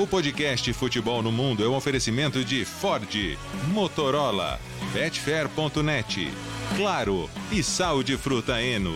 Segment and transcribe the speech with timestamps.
[0.00, 3.36] O podcast Futebol no Mundo é um oferecimento de Ford,
[3.72, 4.60] Motorola,
[4.92, 6.30] Betfair.net,
[6.76, 8.94] Claro e Sal de Fruta Eno.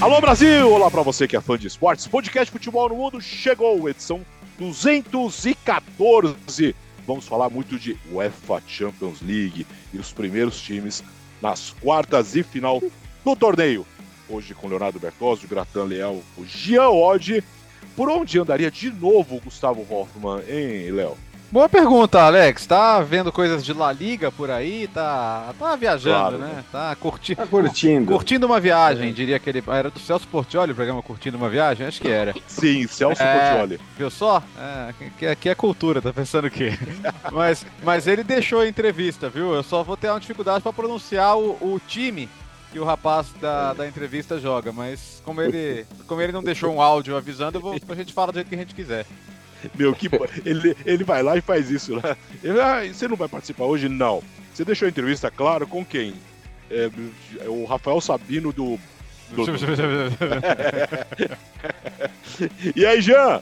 [0.00, 0.72] Alô Brasil!
[0.72, 2.06] Olá para você que é fã de esportes.
[2.06, 4.24] Podcast Futebol no Mundo chegou, edição
[4.58, 6.74] 214.
[7.06, 11.04] Vamos falar muito de UEFA Champions League e os primeiros times
[11.42, 12.82] nas quartas e final
[13.22, 13.86] do torneio.
[14.28, 17.42] Hoje com Leonardo Bertozzi, Gratan Leal, o Jean Oddi.
[17.94, 21.16] Por onde andaria de novo o Gustavo Hoffmann, hein, Léo?
[21.50, 22.66] Boa pergunta, Alex.
[22.66, 24.88] Tá vendo coisas de La Liga por aí?
[24.88, 26.46] Tá, tá viajando, Claro, né?
[26.56, 26.64] né?
[26.72, 27.36] Tá, curti...
[27.36, 28.12] Tá curtindo.
[28.12, 29.62] curtindo uma viagem, diria que ele.
[29.68, 31.86] Era do Celso Portioli o programa Curtindo uma Viagem?
[31.86, 32.34] Acho que era.
[32.48, 33.48] Sim, Celso É.
[33.50, 33.80] Portioli.
[33.96, 34.42] Viu só?
[34.58, 36.72] É, que- aqui é cultura, tá pensando o quê?
[37.32, 39.54] mas, mas ele deixou a entrevista, viu?
[39.54, 42.28] Eu só vou ter uma dificuldade pra pronunciar o, o time
[42.72, 46.82] que o rapaz da, da entrevista joga, mas como ele, como ele não deixou um
[46.82, 49.06] áudio avisando, eu vou, a gente fala do jeito que a gente quiser.
[49.74, 50.08] Meu, que
[50.44, 52.16] ele, ele vai lá e faz isso, né?
[52.42, 53.88] Ele, ah, você não vai participar hoje?
[53.88, 54.22] Não.
[54.54, 56.14] Você deixou a entrevista, claro, com quem?
[56.70, 56.90] É,
[57.40, 58.78] é o Rafael Sabino do.
[59.30, 59.46] do-
[62.74, 63.40] E aí, Jean?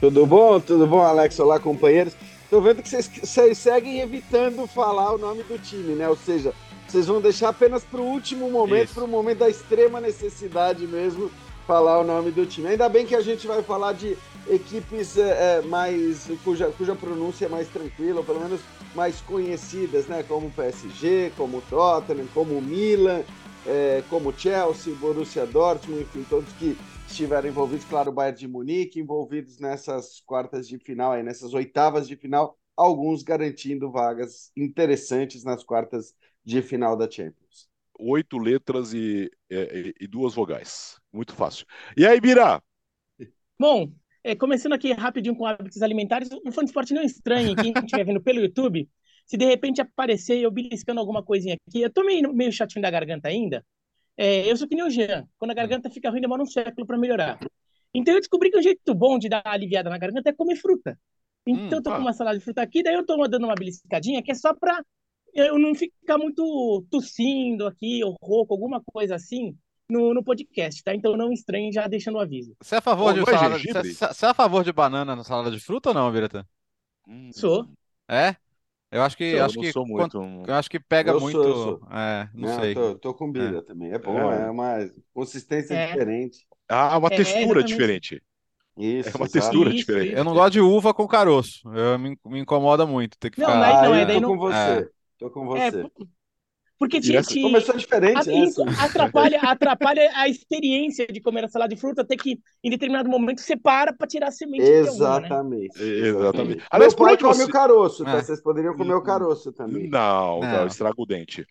[0.00, 0.60] Tudo bom?
[0.60, 1.38] Tudo bom, Alex?
[1.38, 2.14] Olá, companheiros.
[2.50, 6.08] Tô vendo que vocês, vocês seguem evitando falar o nome do time, né?
[6.08, 6.52] Ou seja,
[6.94, 11.28] vocês vão deixar apenas para o último momento, para o momento da extrema necessidade mesmo,
[11.66, 12.68] falar o nome do time.
[12.68, 14.16] Ainda bem que a gente vai falar de
[14.48, 18.60] equipes é, mais cuja, cuja pronúncia é mais tranquila, ou pelo menos
[18.94, 20.22] mais conhecidas, né?
[20.22, 23.24] Como o PSG, como o Tottenham, como o Milan,
[23.66, 26.78] é, como o Chelsea, Borussia Dortmund, enfim, todos que
[27.08, 32.06] estiveram envolvidos, claro, o Bayern de Munique, envolvidos nessas quartas de final, aí, nessas oitavas
[32.06, 37.68] de final, alguns garantindo vagas interessantes nas quartas de final da Champions.
[37.98, 41.00] Oito letras e, é, e- e duas vogais.
[41.12, 41.66] Muito fácil.
[41.96, 42.62] E aí, Bira?
[43.58, 43.92] Bom,
[44.22, 48.04] é, começando aqui rapidinho com hábitos alimentares, um fã de esporte não estranhe, quem estiver
[48.04, 48.88] vendo pelo YouTube,
[49.26, 52.90] se de repente aparecer eu beliscando alguma coisinha aqui, eu tô meio, meio chatinho da
[52.90, 53.64] garganta ainda,
[54.16, 56.86] é, eu sou que nem o Jean, quando a garganta fica ruim demora um século
[56.86, 57.40] para melhorar.
[57.94, 60.98] Então eu descobri que um jeito bom de dar aliviada na garganta é comer fruta.
[61.46, 61.94] Então Hum, eu tô ah.
[61.94, 64.54] com uma salada de fruta aqui, daí eu tô dando uma beliscadinha que é só
[64.54, 64.84] pra
[65.34, 69.56] eu não ficar muito tossindo aqui, ou rouco, alguma coisa assim,
[69.88, 70.94] no, no podcast, tá?
[70.94, 72.54] Então não estranhe já deixando o aviso.
[72.62, 75.14] Você é a favor Pô, de é salada, você, você é a favor de banana
[75.16, 76.46] na salada de fruta ou não, Virata?
[77.06, 77.66] Hum, Sou.
[78.08, 78.36] É?
[78.90, 80.48] Eu acho que eu acho não que sou quando- muito.
[80.48, 81.80] eu acho que pega Eu sou, muito, eu sou.
[81.90, 82.74] é, não Não, sei.
[82.74, 83.90] Tô, tô com Bira também.
[83.92, 84.42] É bom, É.
[84.46, 84.76] é, uma
[85.12, 85.88] consistência É.
[85.88, 86.46] diferente.
[86.68, 88.22] Ah, uma É, textura diferente.
[88.76, 90.08] Isso, É uma textura Isso, diferente.
[90.10, 90.16] isso.
[90.16, 91.60] Eu não gosto de uva com caroço.
[91.74, 93.58] Eu, me, me incomoda muito ter que Não, ficar.
[93.60, 94.90] mas- não, Ah, é eu daí tô não- com você.
[95.24, 95.82] Tô com É, você.
[95.82, 96.08] por-
[96.78, 98.84] porque te, essa- te- Começou diferente, a- isso assim?
[98.84, 103.40] atrapalha, atrapalha a experiência de comer a salada de fruta, até que em determinado momento
[103.40, 105.26] você para para tirar a semente de alguma, né?
[105.26, 105.82] Exatamente.
[105.82, 106.56] Exatamente.
[106.56, 108.18] Meu Aliás, por pai come você- o caroço, tá?
[108.18, 108.22] É.
[108.22, 109.88] Vocês poderiam comer o caroço também.
[109.88, 110.66] Não, não, Não.
[110.66, 111.46] estraga o dente.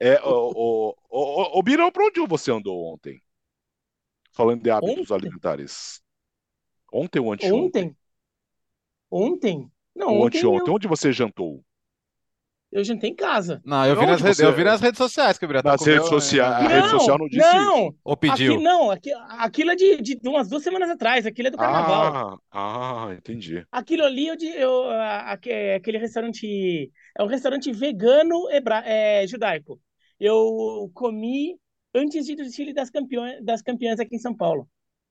[0.00, 3.20] É, o, o, o, o Birão, pra onde você andou ontem?
[4.32, 5.14] Falando de hábitos Ontem?
[5.14, 6.00] alimentares.
[6.92, 7.62] Ontem ou anteontem?
[7.66, 7.96] Ontem?
[9.10, 9.70] Ontem?
[9.94, 10.68] Não, Ou ontem anteontem?
[10.68, 11.64] eu, Onde você jantou?
[12.70, 13.60] Eu jantei em casa.
[13.64, 15.94] Não, eu vi, nas redes, eu vi nas redes sociais que o Biratã Nas comeu,
[15.94, 16.52] redes sociais.
[16.66, 18.54] A é, rede social não disse não, Ou pediu.
[18.54, 22.38] Aqui, não, aqui, aquilo é de, de umas duas semanas atrás, aquilo é do carnaval.
[22.50, 23.64] Ah, ah, entendi.
[23.70, 29.26] Aquilo ali, eu, de- eu, a- aque- aquele restaurante, é um restaurante vegano hebra, é,
[29.26, 29.80] judaico.
[30.20, 31.56] Eu comi
[31.94, 34.68] antes de ir do desfile das campeões, das campeãs aqui em São Paulo.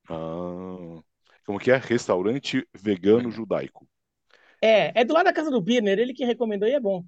[0.09, 1.01] Ah,
[1.45, 1.77] como que é?
[1.77, 3.87] Restaurante vegano judaico.
[4.61, 7.03] É, é do lado da casa do Birner, ele que recomendou e é bom.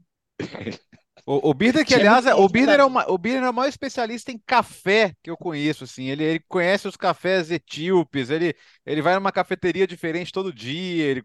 [1.26, 3.70] O, o Birner, que aliás, é- o Birner é, uma, o Birner é o maior
[3.70, 6.06] especialista em café que eu conheço, assim.
[6.06, 8.56] Ele, ele conhece os cafés etíopes, ele,
[8.86, 11.22] ele vai numa cafeteria diferente todo dia, ele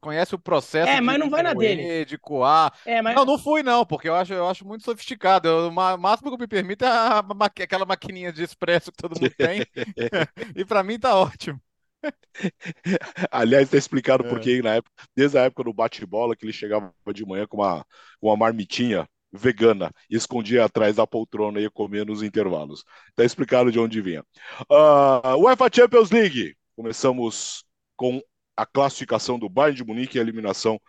[0.00, 1.92] conhece o processo É, de, mas não vai na dele.
[2.06, 2.72] de coar.
[2.84, 5.48] É, mas Não, não fui não, porque eu acho, eu acho muito sofisticado.
[5.48, 7.18] Eu- o máximo que eu me permito é a
[7.62, 9.66] aquela maquininha de expresso que todo mundo tem.
[10.56, 11.60] E pra mim tá ótimo.
[13.30, 14.38] Aliás, está explicado É.
[14.40, 17.84] que na época, desde a época do bate-bola, que ele chegava de manhã com uma,
[18.20, 22.84] uma marmitinha vegana e escondia atrás da poltrona e ia comer nos intervalos.
[23.10, 24.24] Está explicado de onde vinha.
[24.70, 26.54] Ah, UEFA Champions League.
[26.76, 27.64] Começamos
[27.96, 28.20] com
[28.56, 30.80] a classificação do Bayern de Munique e a eliminação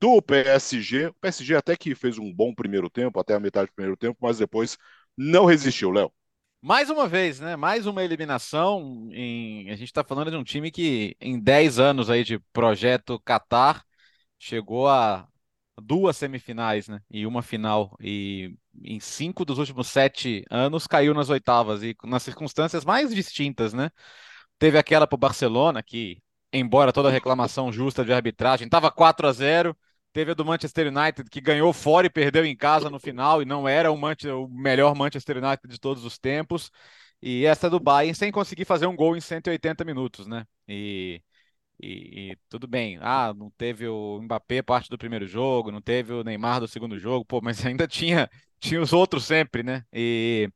[0.00, 1.08] do PSG.
[1.08, 4.18] O PSG até que fez um bom primeiro tempo, até a metade do primeiro tempo,
[4.22, 4.76] mas depois
[5.16, 6.12] não resistiu, Léo.
[6.64, 7.56] Mais uma vez, né?
[7.56, 9.08] Mais uma eliminação.
[9.12, 9.68] Em...
[9.70, 13.84] A gente está falando de um time que, em 10 anos aí de projeto Qatar,
[14.38, 15.26] chegou a
[15.80, 17.00] duas semifinais, né?
[17.10, 17.96] E uma final.
[18.00, 23.72] E em cinco dos últimos sete anos caiu nas oitavas, e nas circunstâncias mais distintas,
[23.72, 23.90] né?
[24.58, 26.22] Teve aquela para o Barcelona, que,
[26.52, 29.76] embora toda reclamação justa de arbitragem, estava 4 a 0
[30.12, 33.44] Teve a do Manchester United, que ganhou fora e perdeu em casa no final, e
[33.44, 36.70] não era o, o melhor Manchester United de todos os tempos.
[37.22, 40.44] E essa do Bayern sem conseguir fazer um gol em 180 minutos, né?
[40.68, 41.22] E,
[41.80, 42.98] e, e, tudo bem.
[43.00, 46.98] Ah, não teve o Mbappé parte do primeiro jogo, não teve o Neymar do segundo
[46.98, 48.28] jogo, pô, mas ainda tinha,
[48.60, 49.84] tinha os outros sempre, né?
[49.92, 50.50] E,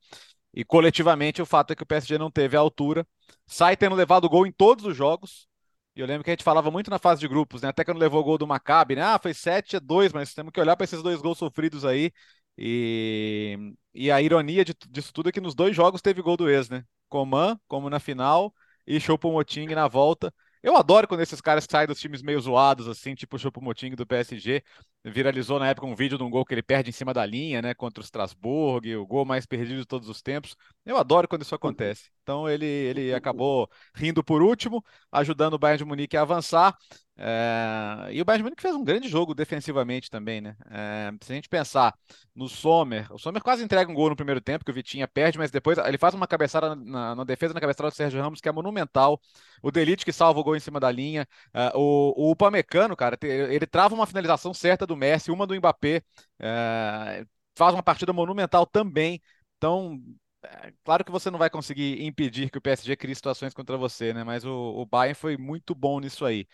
[0.55, 3.07] e coletivamente o fato é que o PSG não teve a altura.
[3.47, 5.49] Sai tendo levado gol em todos os jogos.
[5.97, 7.69] E eu lembro que a gente falava muito na fase de grupos, né?
[7.69, 9.03] Até quando levou o gol do Maccabi, né?
[9.03, 12.13] Ah, foi 7 a 2, mas temos que olhar para esses dois gols sofridos aí.
[12.59, 13.59] E,
[13.95, 16.69] e a ironia de, disso tudo é que nos dois jogos teve gol do ex,
[16.69, 16.85] né?
[17.09, 18.55] Coman, como na final,
[18.87, 20.33] e Choupo-Moting na volta.
[20.67, 24.05] Eu adoro quando esses caras saem dos times meio zoados, assim, tipo o Choupo-Moting do
[24.05, 24.65] PSG.
[25.05, 27.63] Viralizou na época um vídeo de um gol que ele perde em cima da linha,
[27.63, 30.57] né, contra o Strasbourg, o gol mais perdido de todos os tempos.
[30.85, 32.11] Eu adoro quando isso acontece.
[32.25, 36.77] Então ele, ele acabou rindo por último, ajudando o Bayern de Munique a avançar.
[37.19, 38.09] É...
[38.13, 40.57] E o Bayern de Munique fez um grande jogo defensivamente também, né?
[40.71, 41.11] É...
[41.23, 41.95] Se a gente pensar
[42.35, 45.39] no Sommer, o Sommer quase entrega um gol no primeiro tempo, que o Vitinha perde,
[45.39, 48.49] mas depois ele faz uma cabeçada na, na defesa, na cabeçada do Sérgio Ramos, que
[48.49, 49.21] é monumental.
[49.63, 51.27] O Delite que salva o gol em cima da linha.
[51.55, 51.73] É...
[51.75, 56.03] O, o Upamecano, cara, ele trava uma finalização certa do Messi, uma do Mbappé.
[56.39, 57.25] É...
[57.57, 59.21] Faz uma partida monumental também.
[59.57, 59.99] Então,
[60.45, 64.13] é, claro que você não vai conseguir impedir que o PSG crie situações contra você,
[64.15, 64.23] né?
[64.25, 66.47] Mas o, o Bayern foi muito bom nisso aí.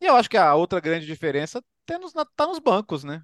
[0.00, 3.22] E eu acho que a outra grande diferença está nos, tá nos bancos, né?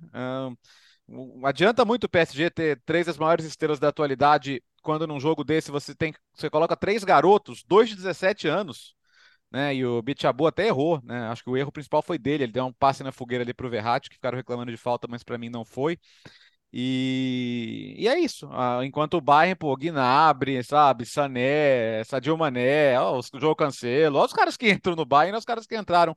[1.09, 5.45] Um, adianta muito o PSG ter três das maiores estrelas da atualidade quando num jogo
[5.45, 8.95] desse você tem você coloca três garotos, dois de 17 anos,
[9.51, 9.75] né?
[9.75, 11.29] E o Bichabu até errou, né?
[11.29, 13.71] Acho que o erro principal foi dele, ele deu um passe na fogueira ali pro
[13.71, 15.99] Verratti, que ficaram reclamando de falta, mas para mim não foi.
[16.73, 18.49] E, e é isso.
[18.53, 24.25] Ah, enquanto o Bayern, pô, Gnabry, sabe, Sané, Sadio Mané, ó, o João Cancelo, ó,
[24.25, 26.15] os caras que entram no Bayern, os caras que entraram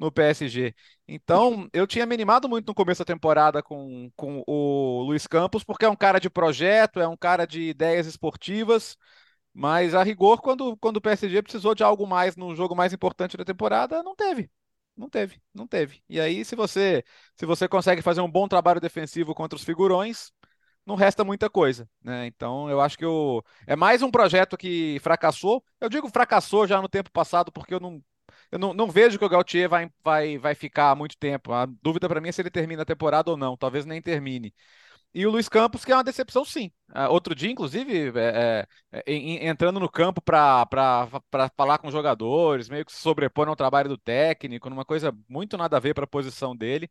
[0.00, 0.74] no PSG.
[1.06, 5.62] Então, eu tinha me animado muito no começo da temporada com, com o Luiz Campos,
[5.62, 8.96] porque é um cara de projeto, é um cara de ideias esportivas,
[9.52, 13.36] mas a rigor, quando, quando o PSG precisou de algo mais no jogo mais importante
[13.36, 14.50] da temporada, não teve.
[14.96, 16.02] Não teve, não teve.
[16.08, 17.02] E aí, se você
[17.36, 20.30] se você consegue fazer um bom trabalho defensivo contra os figurões,
[20.86, 22.26] não resta muita coisa, né?
[22.26, 25.64] Então, eu acho que o é mais um projeto que fracassou.
[25.80, 28.02] Eu digo fracassou já no tempo passado porque eu não
[28.50, 31.52] eu não, não vejo que o Gautier vai, vai, vai ficar muito tempo.
[31.52, 33.56] A dúvida para mim é se ele termina a temporada ou não.
[33.56, 34.52] Talvez nem termine.
[35.12, 36.70] E o Luiz Campos, que é uma decepção, sim.
[36.90, 40.66] Uh, outro dia, inclusive, é, é, é, entrando no campo para
[41.56, 45.80] falar com jogadores, meio que se ao trabalho do técnico, numa coisa muito nada a
[45.80, 46.88] ver para a posição dele.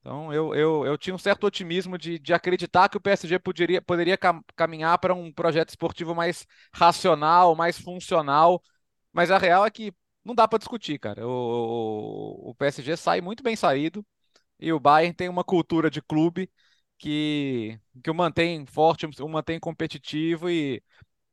[0.00, 3.82] Então, eu, eu, eu tinha um certo otimismo de, de acreditar que o PSG poderia,
[3.82, 8.62] poderia cam caminhar para um projeto esportivo mais racional, mais funcional.
[9.12, 9.92] Mas a real é que
[10.26, 11.26] não dá para discutir, cara.
[11.26, 11.30] O,
[12.48, 14.04] o, o PSG sai muito bem saído
[14.60, 16.50] e o Bayern tem uma cultura de clube
[16.98, 20.82] que, que o mantém forte, o mantém competitivo e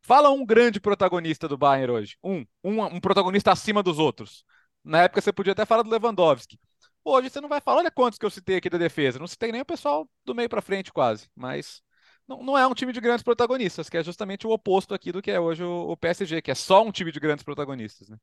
[0.02, 4.46] fala um grande protagonista do Bayern hoje, um, um, um protagonista acima dos outros.
[4.84, 6.60] Na época você podia até falar do Lewandowski.
[7.04, 9.20] Hoje você não vai falar, olha quantos que eu citei aqui da defesa.
[9.20, 11.82] Não citei nem o pessoal do meio para frente quase, mas
[12.28, 15.22] não, não é um time de grandes protagonistas, que é justamente o oposto aqui do
[15.22, 18.18] que é hoje o, o PSG, que é só um time de grandes protagonistas, né?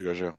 [0.00, 0.36] Já.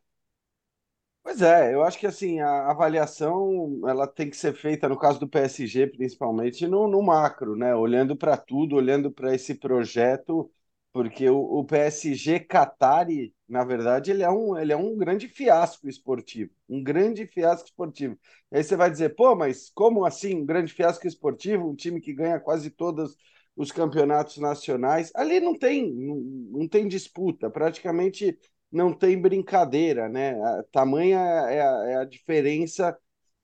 [1.24, 5.20] Pois é, eu acho que assim, a avaliação ela tem que ser feita, no caso
[5.20, 7.76] do PSG, principalmente, no, no macro, né?
[7.76, 10.50] Olhando para tudo, olhando para esse projeto,
[10.92, 15.88] porque o, o PSG Qatari, na verdade, ele é, um, ele é um grande fiasco
[15.88, 18.18] esportivo, um grande fiasco esportivo.
[18.52, 22.14] Aí você vai dizer, pô, mas como assim, um grande fiasco esportivo, um time que
[22.14, 23.16] ganha quase todos
[23.56, 25.12] os campeonatos nacionais?
[25.16, 26.16] Ali não tem, não,
[26.62, 28.38] não tem disputa, praticamente
[28.72, 30.40] não tem brincadeira, né?
[30.42, 32.98] A, tamanha é a, é a diferença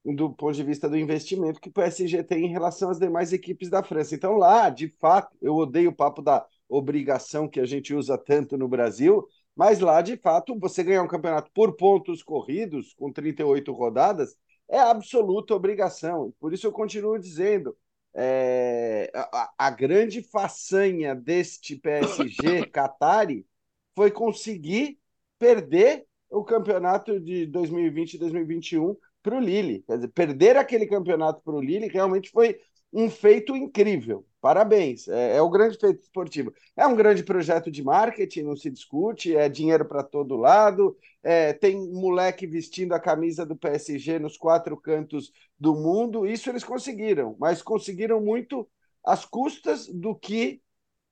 [0.04, 3.70] do ponto de vista do investimento que o PSG tem em relação às demais equipes
[3.70, 4.14] da França.
[4.14, 8.58] Então, lá, de fato, eu odeio o papo da obrigação que a gente usa tanto
[8.58, 13.72] no Brasil, mas lá, de fato, você ganhar um campeonato por pontos corridos, com 38
[13.72, 14.36] rodadas,
[14.70, 16.34] é absoluta obrigação.
[16.40, 17.76] Por isso eu continuo dizendo.
[18.18, 23.46] É, a, a grande façanha deste PSG Qatari
[23.94, 24.98] foi conseguir
[25.40, 29.84] perder o campeonato de 2020 e 2021 para o Lille.
[29.88, 32.60] Quer dizer, perder aquele campeonato para o Lille realmente foi
[32.94, 34.26] um feito incrível.
[34.40, 36.54] Parabéns, é, é, o grande feito esportivo.
[36.78, 41.52] É um grande projeto de marketing, não se discute, é dinheiro para todo lado, é,
[41.52, 47.36] tem moleque vestindo a camisa do PSG nos quatro cantos do mundo, isso eles conseguiram,
[47.40, 48.68] mas conseguiram muito
[49.04, 50.62] às custas do que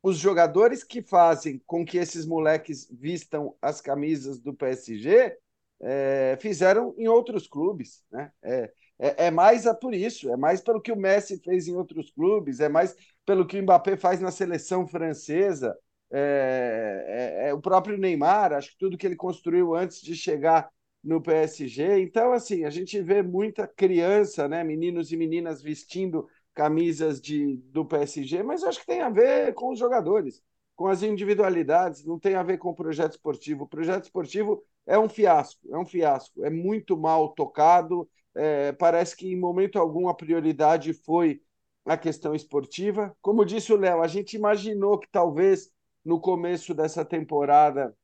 [0.03, 5.37] os jogadores que fazem com que esses moleques vistam as camisas do PSG
[5.81, 8.31] é, fizeram em outros clubes, né?
[8.43, 11.75] É, é, é mais a por isso, é mais pelo que o Messi fez em
[11.75, 12.95] outros clubes, é mais
[13.25, 15.75] pelo que o Mbappé faz na seleção francesa,
[16.11, 20.69] é, é, é, o próprio Neymar, acho que tudo que ele construiu antes de chegar
[21.03, 21.99] no PSG.
[22.01, 27.85] Então, assim, a gente vê muita criança, né, meninos e meninas vestindo camisas de, do
[27.85, 30.41] PSG, mas acho que tem a ver com os jogadores,
[30.75, 33.63] com as individualidades, não tem a ver com o projeto esportivo.
[33.63, 38.09] O projeto esportivo é um fiasco, é um fiasco, é muito mal tocado.
[38.35, 41.41] É, parece que em momento algum a prioridade foi
[41.85, 43.15] a questão esportiva.
[43.21, 45.71] Como disse o Léo, a gente imaginou que talvez
[46.03, 47.95] no começo dessa temporada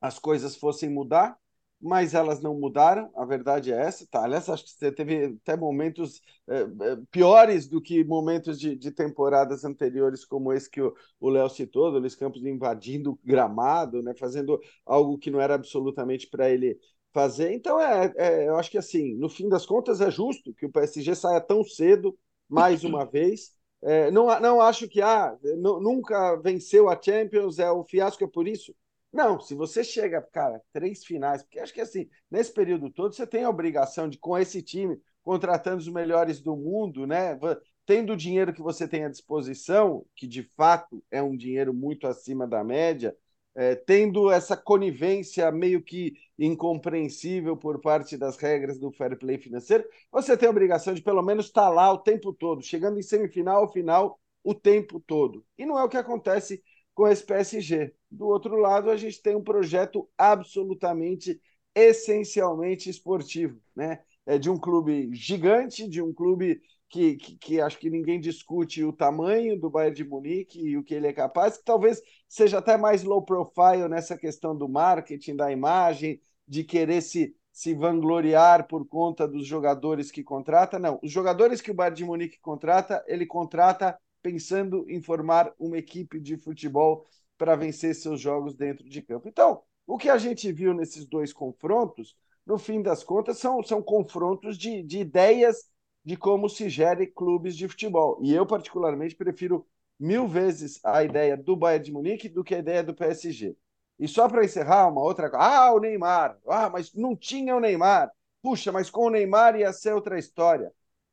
[0.00, 1.38] as coisas fossem mudar,
[1.82, 4.22] mas elas não mudaram, a verdade é essa, tá?
[4.22, 6.64] Aliás, acho que você teve até momentos é,
[7.10, 11.98] piores do que momentos de, de, temporadas anteriores, como esse que o Léo citou, do
[11.98, 16.78] Luiz Campos invadindo o gramado, né, fazendo algo que não era absolutamente para ele
[17.12, 17.52] fazer.
[17.52, 20.70] Então, é, é, eu acho que assim, no fim das contas, é justo que o
[20.70, 22.16] PSG saia tão cedo,
[22.48, 23.50] mais uma vez.
[23.82, 28.46] É, não, não acho que ah, nunca venceu a Champions, é o fiasco é por
[28.46, 28.72] isso.
[29.12, 33.26] Não, se você chega, cara, três finais, porque acho que assim, nesse período todo, você
[33.26, 37.38] tem a obrigação de, com esse time, contratando os melhores do mundo, né?
[37.84, 42.06] Tendo o dinheiro que você tem à disposição, que de fato é um dinheiro muito
[42.06, 43.14] acima da média,
[43.54, 49.84] é, tendo essa conivência meio que incompreensível por parte das regras do fair play financeiro,
[50.10, 53.70] você tem a obrigação de pelo menos estar lá o tempo todo, chegando em semifinal,
[53.70, 55.44] final, o tempo todo.
[55.58, 56.62] E não é o que acontece
[56.94, 57.94] com esse PSG.
[58.10, 61.40] Do outro lado, a gente tem um projeto absolutamente,
[61.74, 64.00] essencialmente esportivo, né?
[64.24, 66.60] É de um clube gigante, de um clube
[66.92, 70.84] que, que, que, acho que ninguém discute o tamanho do Bayern de Munique e o
[70.84, 75.34] que ele é capaz, que talvez seja até mais low profile nessa questão do marketing,
[75.34, 80.78] da imagem, de querer se, se vangloriar por conta dos jogadores que contrata.
[80.78, 85.78] Não, os jogadores que o Bayern de Munique contrata, ele contrata pensando em formar uma
[85.78, 89.28] equipe de futebol para vencer seus jogos dentro de campo.
[89.28, 93.82] Então, o que a gente viu nesses dois confrontos, no fim das contas, são, são
[93.82, 95.70] confrontos de, de ideias
[96.04, 98.18] de como se gere clubes de futebol.
[98.22, 99.66] E eu, particularmente, prefiro
[99.98, 103.56] mil vezes a ideia do Bayern de Munique do que a ideia do PSG.
[103.98, 105.44] E só para encerrar, uma outra coisa.
[105.44, 106.38] Ah, o Neymar.
[106.48, 108.10] Ah, mas não tinha o Neymar.
[108.42, 110.72] Puxa, mas com o Neymar ia ser outra história.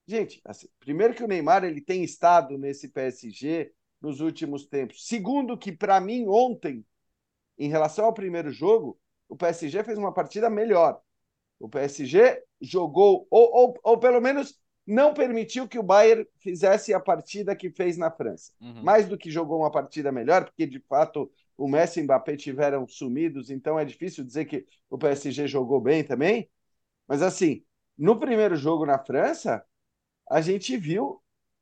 [0.10, 5.06] Gente, assim, primeiro que o Neymar ele tem estado nesse PSG nos últimos tempos.
[5.06, 6.84] Segundo que para mim ontem,
[7.60, 11.00] em relação ao primeiro jogo, o PSG fez uma partida melhor.
[11.60, 17.00] O PSG jogou ou, ou, ou pelo menos não permitiu que o Bayern fizesse a
[17.00, 18.52] partida que fez na França.
[18.60, 18.82] Uhum.
[18.82, 22.36] Mais do que jogou uma partida melhor, porque de fato o Messi e o Mbappé
[22.36, 26.50] tiveram sumidos, então é difícil dizer que o PSG jogou bem também.
[27.08, 27.64] Mas assim,
[27.96, 29.64] no primeiro jogo na França,
[30.30, 31.22] a gente viu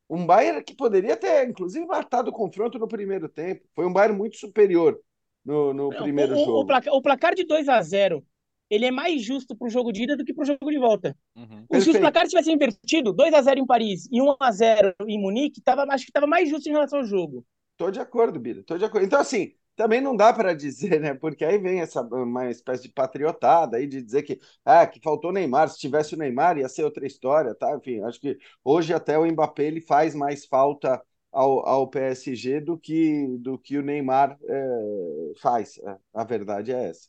[0.10, 3.66] um Bayern que poderia ter, inclusive, matado o confronto no primeiro tempo.
[3.74, 5.00] Foi um Bayern muito superior
[5.44, 6.60] no, no Não, primeiro o, jogo.
[6.60, 8.24] O placar, o placar de 2 a 0
[8.70, 10.78] ele é mais justo para o jogo de ida do que para o jogo de
[10.78, 11.16] volta.
[11.36, 11.82] Uhum.
[11.82, 15.18] Se os placares tivessem invertido, 2 a 0 em Paris e 1 a 0 em
[15.20, 17.46] Munique, tava, acho que estava mais justo em relação ao jogo.
[17.78, 18.64] Tô de acordo, Bira.
[18.64, 19.06] Tô de acordo.
[19.06, 21.14] Então, assim, também não dá para dizer, né?
[21.14, 25.32] Porque aí vem essa uma espécie de patriotada aí de dizer que ah, que faltou
[25.32, 27.74] Neymar, se tivesse o Neymar ia ser outra história, tá?
[27.78, 32.78] Enfim, acho que hoje até o Mbappé ele faz mais falta ao, ao PSG do
[32.78, 35.78] que do que o Neymar é, faz.
[35.78, 37.08] É, a verdade é essa.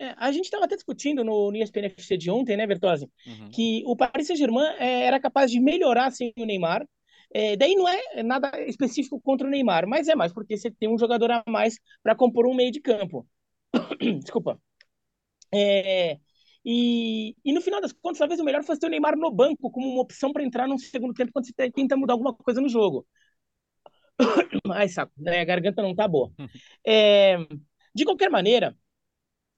[0.00, 3.50] É, a gente estava até discutindo no, no ESPN FC de ontem, né, Bertozzi, uhum.
[3.50, 6.86] que o Paris Saint-Germain é, era capaz de melhorar sem o Neymar,
[7.32, 10.88] é, daí não é nada específico contra o Neymar, mas é mais porque você tem
[10.88, 13.26] um jogador a mais para compor um meio de campo.
[14.22, 14.60] Desculpa.
[15.54, 16.18] É,
[16.64, 19.70] e, e no final das contas, talvez o melhor fosse ter o Neymar no banco
[19.70, 22.68] como uma opção para entrar no segundo tempo quando você tenta mudar alguma coisa no
[22.68, 23.06] jogo.
[24.72, 25.40] Ai, saco, né?
[25.40, 26.32] a garganta não tá boa.
[26.86, 27.36] É,
[27.94, 28.76] de qualquer maneira,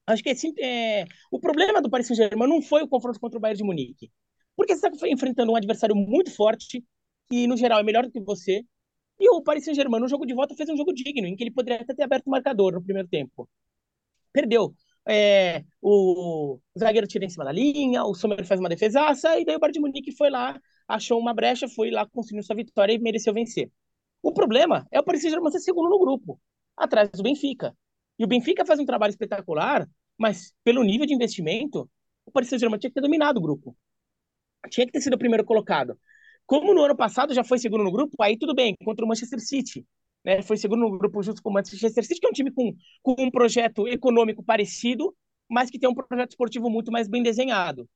[0.07, 3.41] acho que assim, é, o problema do Paris Saint-Germain não foi o confronto contra o
[3.41, 4.13] Bayern de Munique.
[4.57, 6.85] Porque você está enfrentando um adversário muito forte,
[7.31, 8.63] que no geral é melhor do que você.
[9.19, 11.51] E o Paris Saint-Germain no jogo de volta fez um jogo digno, em que ele
[11.53, 13.49] poderia até ter aberto o marcador no primeiro tempo.
[14.33, 14.75] Perdeu.
[15.09, 19.57] É, o, zagueiro tira em cima da linha, o Sommer faz uma defesaça, e daí
[19.57, 22.99] o Bayern de Munique foi lá, achou uma brecha, foi lá, conseguiu sua vitória e
[22.99, 23.71] mereceu vencer.
[24.23, 26.41] O problema é o Paris Saint-Germain ser segundo no grupo,
[26.77, 27.77] atrás do Benfica.
[28.19, 31.91] E o Benfica faz um trabalho espetacular, mas pelo nível de investimento,
[32.27, 33.77] o Paris Saint-Germain tinha que ter dominado o grupo.
[34.71, 35.99] Tinha que ter sido o primeiro colocado.
[36.47, 39.41] Como no ano passado já foi segundo no grupo, aí tudo bem, contra o Manchester
[39.41, 39.87] City.
[40.25, 40.43] né?
[40.43, 43.15] Foi segundo no grupo junto com o Manchester City, que é um time com, com
[43.19, 45.15] um projeto econômico parecido,
[45.49, 47.89] mas que tem um projeto esportivo muito mais bem desenhado.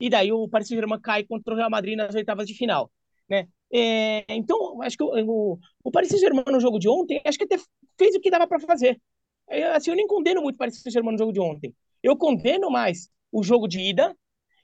[0.00, 2.90] E daí o Paris Saint-Germain cai contra o Real Madrid nas oitavas de final,
[3.28, 3.46] né?
[3.72, 7.56] É, então, acho que o, o, Paris Saint-Germain no jogo de ontem, acho que até
[7.98, 9.00] fez o que dava para fazer.
[9.48, 11.74] Eu, assim, eu nem condeno muito o Paris Saint-Germain no jogo de ontem.
[12.02, 14.16] Eu condeno mais o jogo de ida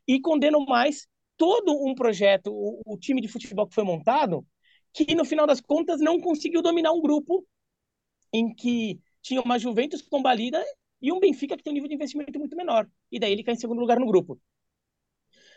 [0.08, 4.46] e condeno mais todo um projeto, o, o time de futebol que foi montado,
[4.92, 7.46] que no final das contas não conseguiu dominar um grupo
[8.32, 10.62] em que tinha uma Juventus combalida
[11.00, 12.88] e um Benfica que tem um nível de investimento muito menor.
[13.10, 14.40] E daí ele cai em segundo lugar no grupo.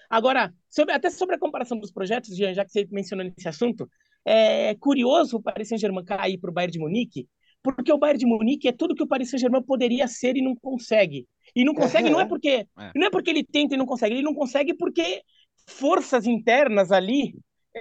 [0.09, 3.87] Agora, sobre, até sobre a comparação dos projetos, Jean, já que você mencionou esse assunto,
[4.25, 7.27] é curioso o Paris Saint-Germain cair para o Bayern de Munique,
[7.61, 10.55] porque o Bayern de Munique é tudo que o Paris Saint-Germain poderia ser e não
[10.55, 11.27] consegue.
[11.55, 12.91] E não consegue não é porque é.
[12.95, 15.21] não é porque ele tenta e não consegue, ele não consegue porque
[15.69, 17.35] forças internas ali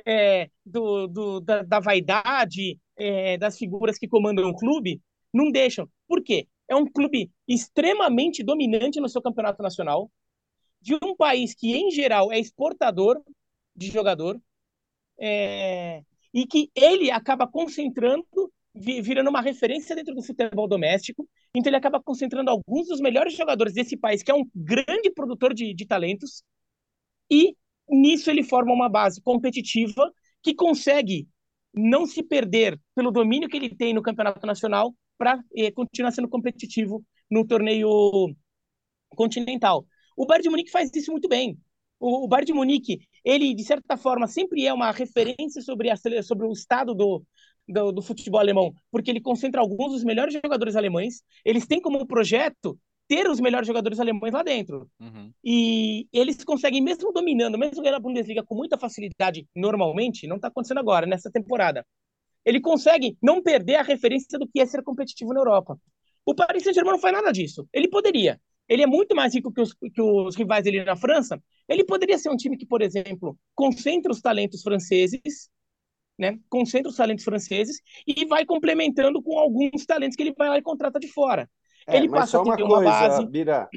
[0.07, 5.01] é, do, do, da, da vaidade é, das figuras que comandam o clube
[5.33, 5.89] não deixam.
[6.07, 6.47] Por quê?
[6.69, 10.11] É um clube extremamente dominante no seu campeonato nacional,
[10.81, 13.21] de um país que, em geral, é exportador
[13.75, 14.41] de jogador,
[15.19, 16.03] é,
[16.33, 18.25] e que ele acaba concentrando,
[18.75, 21.29] virando uma referência dentro do futebol doméstico.
[21.55, 25.55] Então, ele acaba concentrando alguns dos melhores jogadores desse país, que é um grande produtor
[25.55, 26.43] de, de talentos,
[27.31, 27.57] e
[27.89, 31.29] nisso ele forma uma base competitiva que consegue
[31.75, 36.29] não se perder pelo domínio que ele tem no campeonato nacional para eh, continuar sendo
[36.29, 38.35] competitivo no torneio
[39.11, 39.87] continental.
[40.17, 41.59] O Bayern de Munique faz isso muito bem.
[42.01, 45.97] O, o Bayern de Munique, ele, de certa forma, sempre é uma referência sobre, a,
[46.23, 47.25] sobre o estado do,
[47.69, 51.23] do, do, futebol alemão, porque ele concentra alguns dos melhores jogadores alemães.
[51.45, 52.79] Eles têm como projeto
[53.09, 54.89] ter os melhores jogadores alemães lá dentro.
[55.01, 55.33] Uhum.
[55.43, 60.49] E eles conseguem, mesmo dominando, mesmo ganhando a Bundesliga com muita facilidade, normalmente, não está
[60.49, 61.85] acontecendo agora, nessa temporada.
[62.45, 65.79] Ele consegue não perder a referência do que é ser competitivo na Europa.
[66.25, 67.67] O Paris Saint-Germain não faz nada disso.
[67.73, 68.39] Ele poderia
[68.69, 71.43] ele é muito mais rico que os, que os rivais dele na França.
[71.67, 75.49] Ele poderia ser um time que, por exemplo, concentra os talentos franceses,
[76.19, 76.39] né?
[76.51, 80.63] Concentra os talentos franceses e vai complementando com alguns talentos que ele vai lá e
[80.63, 81.49] contrata de fora.
[81.89, 83.27] É, ele passa a ter uma, coisa, base.
[83.27, 83.69] Bira,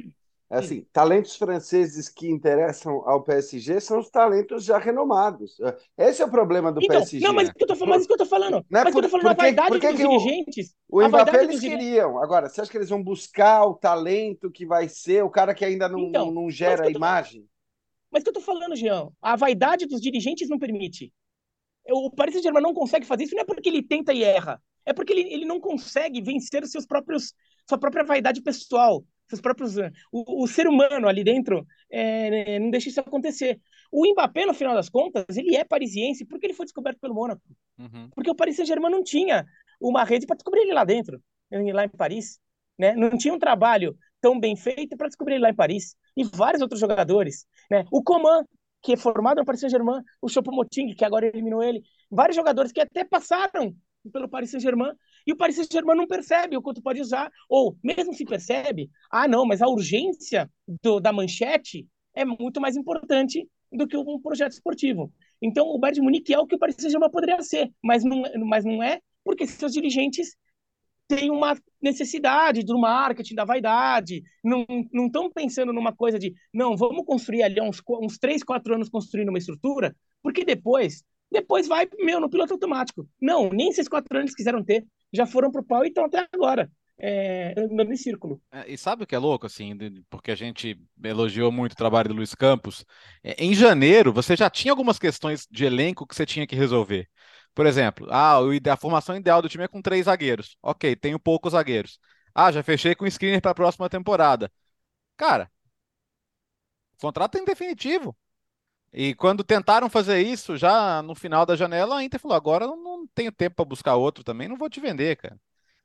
[0.51, 5.55] é assim, talentos franceses que interessam ao PSG são os talentos já renomados.
[5.97, 7.25] Esse é o problema do então, PSG.
[7.25, 8.55] Não, mas isso que eu tô, mas isso que eu tô falando.
[8.55, 10.75] Não mas por, que eu tô falando, porque, a vaidade dos dirigentes.
[10.89, 12.21] O, o Mbappé eles queriam.
[12.21, 15.63] Agora, você acha que eles vão buscar o talento que vai ser o cara que
[15.63, 17.47] ainda não, então, não, não gera a imagem?
[18.11, 19.07] Mas o que eu tô falando, Jean?
[19.21, 21.13] A vaidade dos dirigentes não permite.
[21.89, 24.61] O Paris Saint-Germain não consegue fazer isso, não é porque ele tenta e erra.
[24.85, 27.33] É porque ele, ele não consegue vencer seus próprios,
[27.67, 29.77] sua própria vaidade pessoal seus próprios.
[29.77, 33.59] Eh, o, o ser humano ali dentro é, não deixa isso acontecer.
[33.91, 37.41] O Mbappé, no final das contas, ele é parisiense porque ele foi descoberto pelo Mônaco.
[37.77, 38.09] Uhum.
[38.13, 39.45] Porque o Paris Saint-Germain não tinha
[39.79, 42.39] uma rede para descobrir ele lá dentro, lá em Paris.
[42.77, 42.93] Né?
[42.95, 45.95] Não tinha um trabalho tão bem feito para descobrir ele lá em Paris.
[46.15, 47.45] E vários outros jogadores.
[47.69, 47.85] Né?
[47.91, 48.45] O Coman,
[48.81, 51.81] que é formado no Paris Saint-Germain, o Choupo-Moting, que agora eliminou ele.
[52.09, 53.75] Vários jogadores que até passaram
[54.09, 54.93] pelo Paris Saint-Germain
[55.25, 59.27] e o Paris Saint-Germain não percebe o quanto pode usar, ou mesmo se percebe, ah,
[59.27, 60.49] não, mas a urgência
[60.81, 65.13] do, da manchete é muito mais importante do que um projeto esportivo.
[65.41, 68.23] Então, o Bayern de Munique é o que o Paris Saint-Germain poderia ser, mas não,
[68.45, 70.35] mas não é porque seus dirigentes
[71.07, 74.65] têm uma necessidade do marketing, da vaidade, não
[75.05, 79.29] estão pensando numa coisa de, não, vamos construir ali uns, uns 3, 4 anos construindo
[79.29, 83.07] uma estrutura, porque depois depois vai, meu, no piloto automático.
[83.21, 86.71] Não, nem esses quatro anos quiseram ter já foram pro pau e estão até agora.
[87.03, 88.39] É, andando em círculo.
[88.51, 89.75] É, e sabe o que é louco, assim,
[90.07, 92.85] porque a gente elogiou muito o trabalho do Luiz Campos.
[93.23, 97.09] É, em janeiro, você já tinha algumas questões de elenco que você tinha que resolver.
[97.55, 98.37] Por exemplo, ah,
[98.71, 100.57] a formação ideal do time é com três zagueiros.
[100.61, 101.99] Ok, tenho poucos zagueiros.
[102.35, 104.51] Ah, já fechei com o screener para a próxima temporada.
[105.17, 105.51] Cara,
[106.99, 108.15] contrato em definitivo.
[108.93, 112.75] E quando tentaram fazer isso, já no final da janela, a Inter falou: agora eu
[112.75, 115.39] não tenho tempo para buscar outro também, não vou te vender, cara.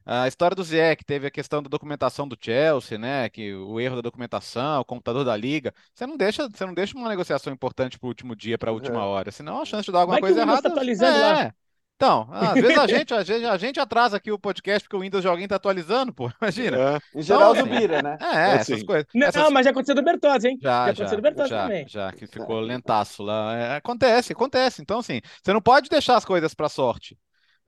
[0.09, 3.29] A história do Zé, que teve a questão da documentação do Chelsea, né?
[3.29, 5.75] Que o erro da documentação, o computador da liga.
[5.93, 8.73] Você não deixa, você não deixa uma negociação importante para o último dia, para a
[8.73, 9.05] última é.
[9.05, 9.33] hora.
[9.33, 10.63] Senão a chance de dar alguma Vai coisa errada.
[10.63, 11.21] Tá atualizando é.
[11.21, 11.55] lá.
[11.97, 15.01] Então, às vezes a gente, a gente, a gente atrasa aqui o podcast porque o
[15.01, 16.31] Windows de alguém tá atualizando, pô.
[16.41, 16.77] Imagina.
[16.77, 17.19] É.
[17.19, 18.19] Em geral então, do Bira, né?
[18.21, 18.87] É, é essas assim.
[18.87, 19.07] coisas.
[19.15, 19.51] Não, essas...
[19.51, 20.59] mas já aconteceu do Bertozzi, hein?
[20.61, 21.89] Já, já, já aconteceu do Bertozzi já, também.
[21.89, 23.57] Já, que ficou lentaço lá.
[23.57, 24.83] É, acontece, acontece.
[24.83, 27.17] Então, assim, você não pode deixar as coisas para sorte.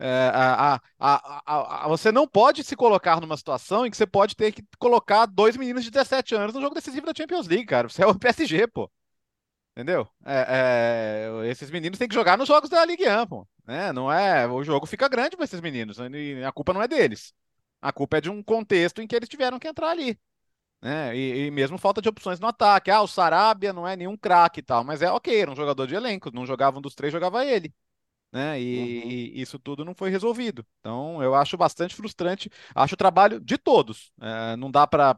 [0.01, 4.07] É, a, a, a, a, você não pode se colocar numa situação em que você
[4.07, 7.67] pode ter que colocar dois meninos de 17 anos no jogo decisivo da Champions League,
[7.67, 7.89] cara.
[7.89, 8.89] Você é o PSG, pô.
[9.79, 10.09] Entendeu?
[10.27, 13.93] É, é, esses meninos têm que jogar nos jogos da Ligue 1, pô, né?
[13.93, 17.33] Não é, o jogo fica grande para esses meninos, e a culpa não é deles.
[17.81, 20.19] A culpa é de um contexto em que eles tiveram que entrar ali.
[20.83, 21.17] Né?
[21.17, 22.91] E, e mesmo falta de opções no ataque.
[22.91, 25.87] Ah, o Sarabia não é nenhum craque e tal, mas é ok, era um jogador
[25.87, 26.33] de elenco.
[26.35, 27.73] Não jogava um dos três, jogava ele.
[28.33, 28.61] Né?
[28.61, 29.11] E, uhum.
[29.11, 30.67] e, isso tudo não foi resolvido.
[30.81, 32.51] Então eu acho bastante frustrante.
[32.75, 34.11] Acho o trabalho de todos.
[34.21, 35.15] É, não dá para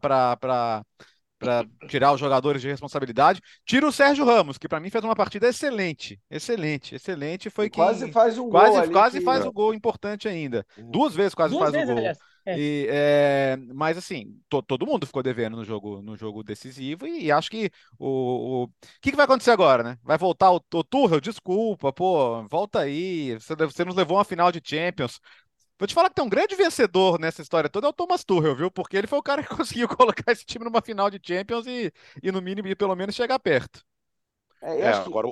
[1.41, 3.41] para tirar os jogadores de responsabilidade.
[3.65, 7.49] Tira o Sérgio Ramos, que para mim fez uma partida excelente, excelente, excelente.
[7.49, 9.25] Foi que quase faz um quase, gol quase que...
[9.25, 10.63] faz o gol importante ainda.
[10.77, 10.91] Uhum.
[10.91, 12.13] Duas vezes quase Duas faz vezes, o gol.
[12.45, 12.57] É.
[12.57, 17.25] E, é, mas assim, to, todo mundo ficou devendo no jogo, no jogo decisivo e,
[17.25, 18.67] e acho que o, o
[18.99, 19.97] que, que, vai acontecer agora, né?
[20.03, 21.21] Vai voltar o, o Tuchel?
[21.21, 23.35] Desculpa, pô, volta aí.
[23.35, 25.19] Você, você nos levou a uma final de Champions.
[25.81, 28.55] Vou te falar que tem um grande vencedor nessa história toda é o Thomas Tuchel,
[28.55, 28.69] viu?
[28.69, 31.91] Porque ele foi o cara que conseguiu colocar esse time numa final de Champions e,
[32.21, 33.83] e no mínimo, pelo menos, chegar perto.
[34.61, 35.27] É, é agora,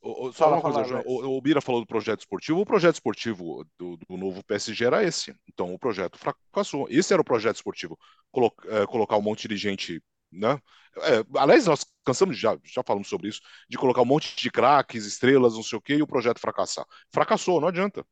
[0.00, 2.60] o, só uma coisa, o, o Bira falou do projeto esportivo.
[2.60, 5.34] O projeto esportivo do, do, novo PSG era esse.
[5.48, 6.86] Então o projeto fracassou.
[6.88, 7.98] Esse era o projeto esportivo.
[8.30, 10.00] Colo, é, colocar um monte de gente.
[10.30, 10.60] Né?
[10.98, 15.06] É, aliás, nós cansamos, já, já falamos sobre isso, de colocar um monte de craques,
[15.06, 16.86] estrelas, não sei o quê, e o projeto fracassar.
[17.10, 18.06] Fracassou, não adianta.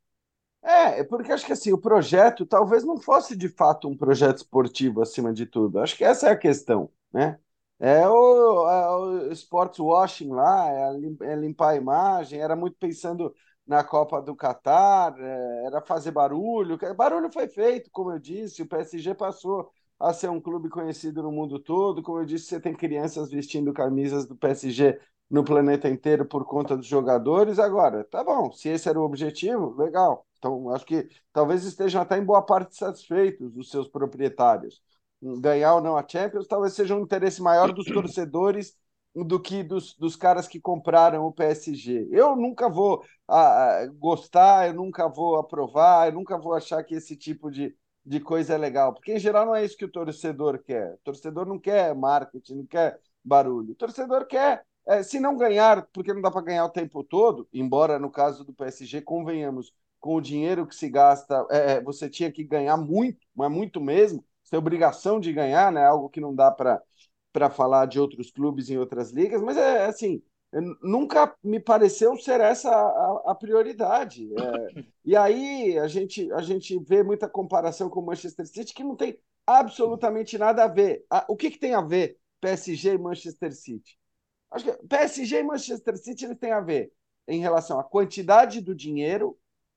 [0.69, 5.01] É, porque acho que assim, o projeto talvez não fosse de fato um projeto esportivo
[5.01, 5.79] acima de tudo.
[5.79, 7.39] Acho que essa é a questão, né?
[7.79, 13.33] É o, é o sports washing lá, é, é limpar a imagem, era muito pensando
[13.67, 16.77] na Copa do Catar, é, era fazer barulho.
[16.97, 21.31] Barulho foi feito, como eu disse, o PSG passou a ser um clube conhecido no
[21.31, 22.03] mundo todo.
[22.03, 24.99] Como eu disse, você tem crianças vestindo camisas do PSG
[25.31, 27.59] no planeta inteiro por conta dos jogadores.
[27.59, 30.27] Agora, tá bom, se esse era o objetivo, legal.
[30.47, 34.81] Então, acho que talvez estejam até em boa parte satisfeitos os seus proprietários
[35.41, 38.77] ganhar ou não a Champions, talvez seja um interesse maior dos torcedores
[39.15, 42.09] do que dos, dos caras que compraram o PSG.
[42.11, 47.17] Eu nunca vou ah, gostar, eu nunca vou aprovar, eu nunca vou achar que esse
[47.17, 50.63] tipo de, de coisa é legal, porque em geral não é isso que o torcedor
[50.63, 50.95] quer.
[50.95, 53.73] O torcedor não quer marketing, não quer barulho.
[53.73, 57.49] O torcedor quer, é, se não ganhar, porque não dá para ganhar o tempo todo,
[57.53, 59.73] embora no caso do PSG, convenhamos,
[60.07, 63.81] com o dinheiro que se gasta, é, é você tinha que ganhar muito, mas muito
[63.81, 65.85] mesmo tem obrigação de ganhar, né?
[65.85, 70.23] Algo que não dá para falar de outros clubes em outras ligas, mas é assim,
[70.81, 74.29] nunca me pareceu ser essa a, a prioridade.
[74.33, 78.85] É, e aí a gente, a gente vê muita comparação com o Manchester City que
[78.85, 81.05] não tem absolutamente nada a ver.
[81.29, 83.99] O que, que tem a ver PSG e Manchester City?
[84.53, 86.93] Acho que PSG e Manchester City eles têm a ver
[87.27, 89.37] em relação à quantidade do dinheiro,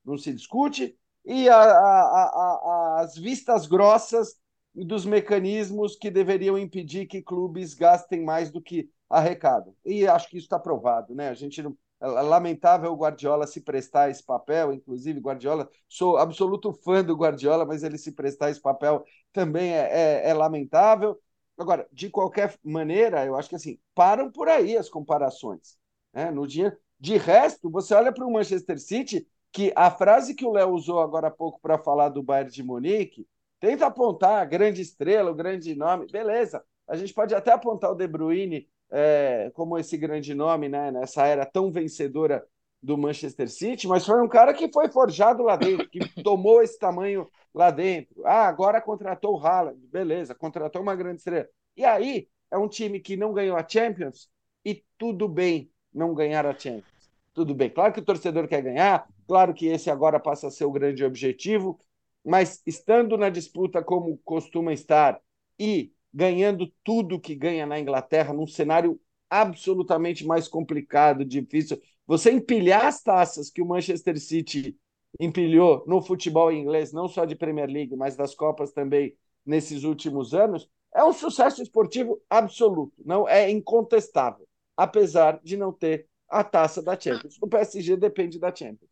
[0.09, 4.35] não se discute, e a, a, a, as vistas grossas
[4.73, 9.73] dos mecanismos que deveriam impedir que clubes gastem mais do que arrecadam.
[9.85, 11.29] E acho que isso está provado, né?
[11.29, 16.17] A gente não, é lamentável o Guardiola se prestar a esse papel, inclusive Guardiola, sou
[16.17, 20.33] absoluto fã do Guardiola, mas ele se prestar a esse papel também é, é, é
[20.33, 21.19] lamentável.
[21.57, 25.77] Agora, de qualquer maneira, eu acho que assim, param por aí as comparações.
[26.13, 26.31] Né?
[26.31, 30.51] No dia, de resto, você olha para o Manchester City, que a frase que o
[30.51, 33.27] Léo usou agora há pouco para falar do Bayern de Munique,
[33.59, 36.63] Tenta apontar a grande estrela, o grande nome, beleza.
[36.87, 41.27] A gente pode até apontar o De Bruyne é, como esse grande nome, né, nessa
[41.27, 42.43] era tão vencedora
[42.81, 46.79] do Manchester City, mas foi um cara que foi forjado lá dentro, que tomou esse
[46.79, 48.25] tamanho lá dentro.
[48.25, 51.47] Ah, agora contratou o Haaland, beleza, contratou uma grande estrela.
[51.75, 54.29] E aí, é um time que não ganhou a Champions
[54.63, 57.11] e tudo bem não ganhar a Champions.
[57.33, 57.69] Tudo bem.
[57.69, 61.05] Claro que o torcedor quer ganhar, claro que esse agora passa a ser o grande
[61.05, 61.79] objetivo,
[62.25, 65.21] mas estando na disputa como costuma estar
[65.59, 72.87] e ganhando tudo que ganha na Inglaterra, num cenário absolutamente mais complicado, difícil, você empilhar
[72.87, 74.75] as taças que o Manchester City
[75.19, 79.15] empilhou no futebol inglês, não só de Premier League, mas das Copas também
[79.45, 86.07] nesses últimos anos, é um sucesso esportivo absoluto, não é incontestável, apesar de não ter
[86.27, 87.37] a taça da Champions.
[87.39, 88.88] O PSG depende da Champions.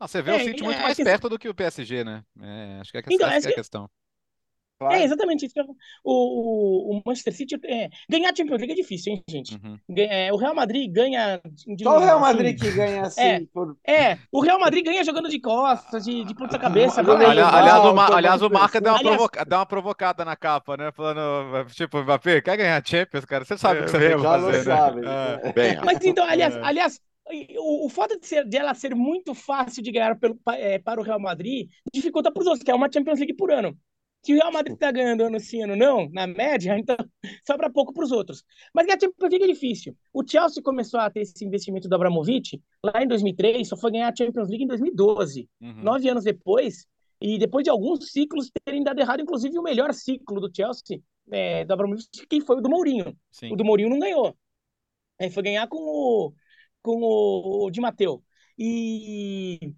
[0.00, 2.24] Ah, você vê é, o City muito é, mais perto do que o PSG, né?
[2.40, 3.90] É, acho que é, então, essa é a questão.
[4.78, 4.94] Claro.
[4.94, 5.54] É exatamente isso.
[6.04, 9.56] O, o Manchester City é, ganhar a Champions League é difícil, hein, gente?
[9.56, 9.76] Uhum.
[9.96, 11.40] É, o Real Madrid ganha.
[11.66, 13.20] De, Só o Real Madrid assim, que ganha assim.
[13.20, 13.76] É, por...
[13.84, 17.00] é, o Real Madrid ganha jogando de costas, de, de ponta cabeça.
[17.00, 20.76] aliás, aliás, o, aliás, o Marca deu uma, aliás, provoca, deu uma provocada na capa,
[20.76, 20.92] né?
[20.92, 23.44] Falando, tipo, Mbappé, quer ganhar a Champions, cara?
[23.44, 24.62] Você sabe o que você é, já fazer, né?
[24.62, 25.00] sabe.
[25.04, 25.52] É.
[25.52, 27.00] Bem, Mas então, aliás, aliás
[27.58, 31.00] o, o fato de, ser, de ela ser muito fácil de ganhar pelo, é, para
[31.00, 33.78] o Real Madrid dificulta para os outros, que é uma Champions League por ano.
[34.24, 36.96] Se o Real Madrid está ganhando ano sim, ano não, na média, então
[37.46, 38.42] sobra pouco para os outros.
[38.74, 39.96] Mas a Champions League é difícil.
[40.12, 44.12] O Chelsea começou a ter esse investimento do Abramovich lá em 2003, só foi ganhar
[44.12, 45.48] a Champions League em 2012.
[45.60, 45.82] Uhum.
[45.82, 46.86] Nove anos depois,
[47.20, 51.64] e depois de alguns ciclos terem dado errado, inclusive o melhor ciclo do Chelsea, é,
[51.64, 53.16] do Abramovich, que foi o do Mourinho.
[53.30, 53.52] Sim.
[53.52, 54.36] O do Mourinho não ganhou.
[55.20, 56.32] Aí foi ganhar com o,
[56.82, 58.22] com o, o Di Matteo.
[58.58, 59.72] E,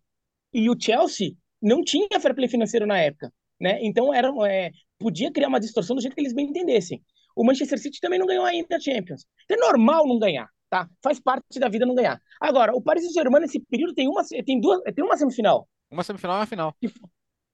[0.52, 3.32] e o Chelsea não tinha fair play financeiro na época.
[3.60, 3.78] Né?
[3.82, 7.02] Então era, é, podia criar uma distorção do jeito que eles bem entendessem.
[7.36, 9.26] O Manchester City também não ganhou ainda a Champions.
[9.44, 10.88] Então é normal não ganhar, tá?
[11.02, 12.20] Faz parte da vida não ganhar.
[12.40, 15.68] Agora, o Paris Saint-Germain nesse período tem uma, tem duas, tem uma semifinal.
[15.90, 16.76] Uma semifinal é uma final.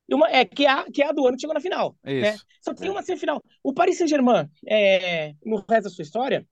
[0.09, 1.97] E uma, é, que, é a, que é a do ano chegou na final.
[2.05, 2.13] Né?
[2.15, 2.23] Isso.
[2.23, 2.39] Né?
[2.63, 3.43] Só tem uma semifinal.
[3.63, 6.47] O Paris Saint-Germain, é, no resto da sua história,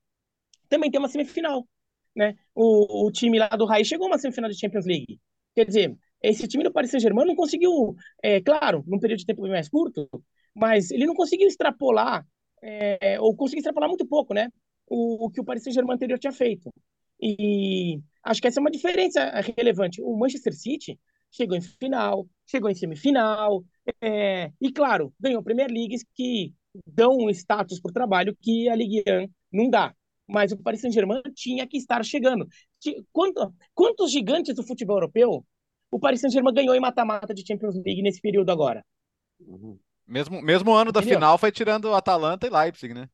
[0.69, 1.67] também tem uma semifinal.
[2.15, 2.37] Né?
[2.55, 5.21] O, o time lá do Raiz chegou a uma semifinal de Champions League.
[5.55, 9.47] Quer dizer, esse time do Paris Saint-Germain não conseguiu, é, claro, num período de tempo
[9.47, 10.09] mais curto,
[10.55, 12.27] mas ele não conseguiu extrapolar,
[12.63, 14.49] é, ou conseguiu extrapolar muito pouco, né?
[14.87, 16.73] O, o que o Paris Saint-Germain anterior tinha feito.
[17.21, 20.03] E acho que essa é uma diferença relevante.
[20.03, 20.99] O Manchester City
[21.31, 23.65] chegou em final, chegou em semifinal,
[24.01, 26.55] é, e claro, ganhou Premier League que
[26.87, 29.95] dão status para o trabalho que a Ligue 1 não dá.
[30.27, 32.47] Mas o Paris Saint-Germain tinha que estar chegando.
[33.13, 35.45] Quanto, quantos gigantes do futebol europeu
[35.95, 38.85] o Paris Saint-Germain ganhou em mata-mata de Champions League nesse período agora.
[39.39, 39.79] Uhum.
[40.05, 41.19] Mesmo, mesmo ano da Entendeu?
[41.19, 43.09] final foi tirando Atalanta e Leipzig, né?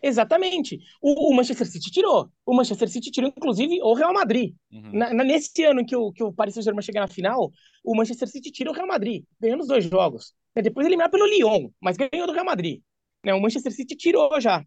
[0.00, 0.78] Exatamente.
[1.02, 2.30] O, o, Manchester City tirou.
[2.46, 4.54] O Manchester City tirou, inclusive, o Real Madrid.
[4.70, 4.92] Uhum.
[4.92, 7.50] Na, na, nesse ano que o, que o Paris Saint-Germain chega na final,
[7.82, 10.32] o Manchester City tira o Real Madrid, ganhando os dois jogos.
[10.54, 12.80] Depois eliminar pelo Lyon, mas ganhou do Real Madrid.
[13.24, 13.34] Né?
[13.34, 14.64] O Manchester City tirou já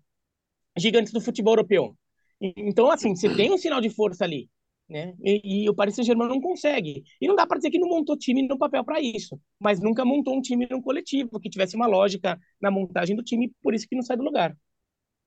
[0.78, 1.96] gigantes do futebol europeu.
[2.40, 4.50] Então, assim, você tem um sinal de força ali
[4.92, 5.14] né?
[5.24, 7.04] E, e, o Paris Saint-Germain não consegue.
[7.20, 10.04] E não dá para dizer que não montou time no papel para isso, mas nunca
[10.04, 13.88] montou um time no coletivo que tivesse uma lógica na montagem do time, por isso
[13.88, 14.56] que não sai do lugar.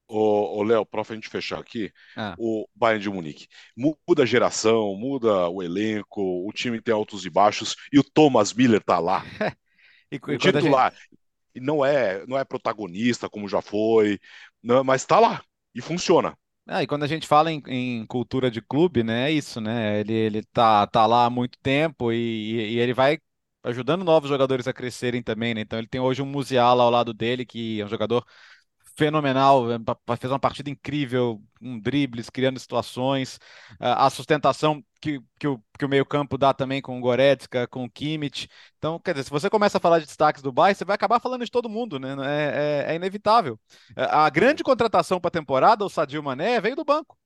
[0.07, 2.37] Ô, ô Léo, para a gente fechar aqui, ah.
[2.38, 7.30] o Bayern de Munique muda a geração, muda o elenco, o time tem altos e
[7.30, 9.24] baixos e o Thomas Miller tá lá.
[10.12, 10.92] e, o titular.
[10.92, 11.24] Gente...
[11.57, 14.18] Não é, não é protagonista como já foi,
[14.85, 15.42] mas tá lá
[15.74, 16.37] e funciona.
[16.66, 20.00] Ah, e quando a gente fala em, em, cultura de clube, né, é isso, né?
[20.00, 23.18] Ele, ele tá, tá lá há muito tempo e, e, ele vai
[23.62, 25.61] ajudando novos jogadores a crescerem também, né?
[25.61, 28.24] Então ele tem hoje um Musiala ao lado dele, que é um jogador
[28.96, 29.78] fenomenal, é,
[30.18, 33.38] fez uma partida incrível, um dribles, criando situações,
[33.80, 37.90] a sustentação que, que o, que o meio-campo dá também com o Goretzka, com o
[37.90, 38.48] Kimmich.
[38.78, 41.20] Então, quer dizer, se você começa a falar de destaques do Bayern, você vai acabar
[41.20, 42.14] falando de todo mundo, né?
[42.24, 43.59] É, é, é inevitável.
[43.96, 47.18] A grande contratação para a temporada, o Sadio Mané, veio do banco.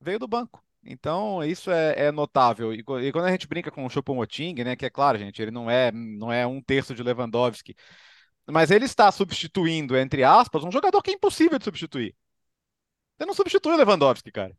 [0.00, 0.62] Veio do banco.
[0.84, 2.72] Então, isso é, é notável.
[2.72, 5.50] E, e, quando a gente brinca com o Choupo-Moting, né, que é claro, gente, ele
[5.50, 7.74] não é, não é um terço de Lewandowski,
[8.48, 12.14] mas ele está substituindo, entre aspas, um jogador que é impossível de substituir.
[13.16, 14.56] Você não substitui o Lewandowski, cara.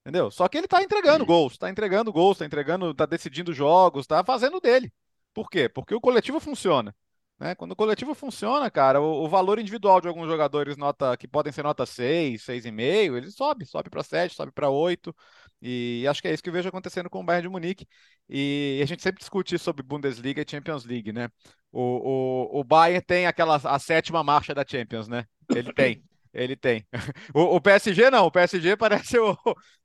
[0.00, 0.30] Entendeu?
[0.30, 4.24] Só que ele tá entregando gols, tá entregando gols, tá entregando, tá decidindo jogos, tá
[4.24, 4.92] fazendo dele.
[5.34, 5.68] Por quê?
[5.68, 6.94] Porque o coletivo funciona.
[7.38, 7.54] Né?
[7.54, 11.52] Quando o coletivo funciona, cara, o, o, valor individual de alguns jogadores nota que podem
[11.52, 15.14] ser nota 6, 6,5, ele sobe, sobe para 7, sobe para 8.
[15.60, 17.86] E acho que é isso que eu vejo acontecendo com o Bayern de Munique.
[18.28, 21.28] E a gente sempre discute sobre Bundesliga e Champions League, né?
[21.72, 25.24] O, o, o Bayern tem aquela a sétima marcha da Champions, né?
[25.54, 26.02] Ele tem.
[26.32, 26.86] Ele tem.
[27.34, 29.36] O, o, PSG não, o PSG parece o.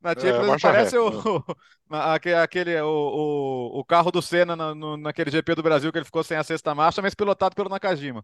[0.02, 1.44] Na é, Champions é, parece o, o,
[2.44, 6.06] aquele, o, o, o carro do Senna no, no, naquele GP do Brasil que ele
[6.06, 8.24] ficou sem a sexta marcha, mas pilotado pelo Nakajima.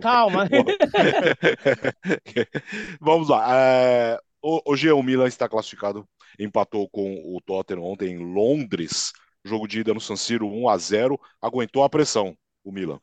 [0.00, 0.48] Calma.
[3.00, 3.46] Vamos lá.
[3.50, 4.18] É,
[4.66, 6.06] hoje o Milan está classificado,
[6.38, 9.12] empatou com o Tottenham ontem em Londres.
[9.44, 13.00] Jogo de ida no San Siro 1 a 0, aguentou a pressão o Milan.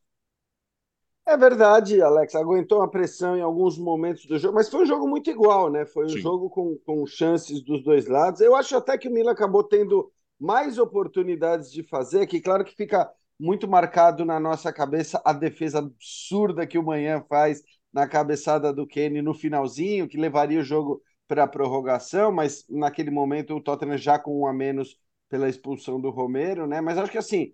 [1.26, 5.08] É verdade, Alex, aguentou a pressão em alguns momentos do jogo, mas foi um jogo
[5.08, 5.86] muito igual, né?
[5.86, 6.20] Foi um Sim.
[6.20, 8.42] jogo com, com chances dos dois lados.
[8.42, 12.76] Eu acho até que o Milan acabou tendo mais oportunidades de fazer, que claro que
[12.76, 17.62] fica muito marcado na nossa cabeça a defesa absurda que o Manhã faz
[17.94, 21.02] na cabeçada do Kenny no finalzinho, que levaria o jogo
[21.32, 24.98] para a prorrogação, mas naquele momento o Tottenham já com um a menos
[25.30, 26.82] pela expulsão do Romero, né?
[26.82, 27.54] Mas acho que assim,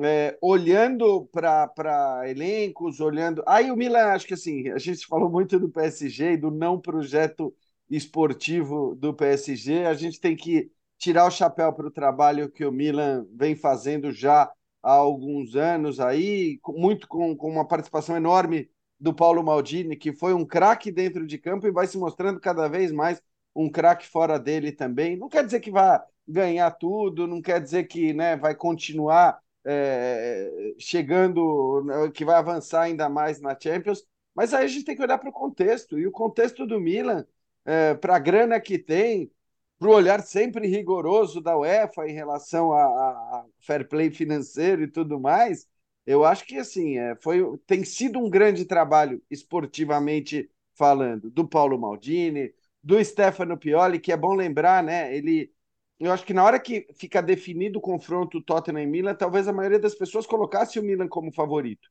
[0.00, 3.42] é, olhando para elencos, olhando.
[3.44, 6.80] Aí o Milan, acho que assim, a gente falou muito do PSG e do não
[6.80, 7.52] projeto
[7.90, 9.86] esportivo do PSG.
[9.86, 14.12] A gente tem que tirar o chapéu para o trabalho que o Milan vem fazendo
[14.12, 14.44] já
[14.80, 20.32] há alguns anos aí, muito com, com uma participação enorme do Paulo Maldini, que foi
[20.34, 23.22] um craque dentro de campo e vai se mostrando cada vez mais
[23.54, 25.16] um craque fora dele também.
[25.16, 30.74] Não quer dizer que vai ganhar tudo, não quer dizer que né, vai continuar é,
[30.78, 34.04] chegando, né, que vai avançar ainda mais na Champions.
[34.34, 37.26] Mas aí a gente tem que olhar para o contexto, e o contexto do Milan,
[37.64, 39.30] é, para a grana que tem,
[39.78, 44.88] para o olhar sempre rigoroso da UEFA em relação a, a, fair play financeiro e
[44.88, 45.66] tudo mais,
[46.06, 51.78] eu acho que assim é, foi, tem sido um grande trabalho esportivamente falando do Paulo
[51.78, 55.14] Maldini, do Stefano Pioli, que é bom lembrar, né?
[55.16, 55.52] Ele,
[55.98, 59.52] eu acho que na hora que fica definido o confronto Tottenham e Milan, talvez a
[59.52, 61.88] maioria das pessoas colocasse o Milan como favorito.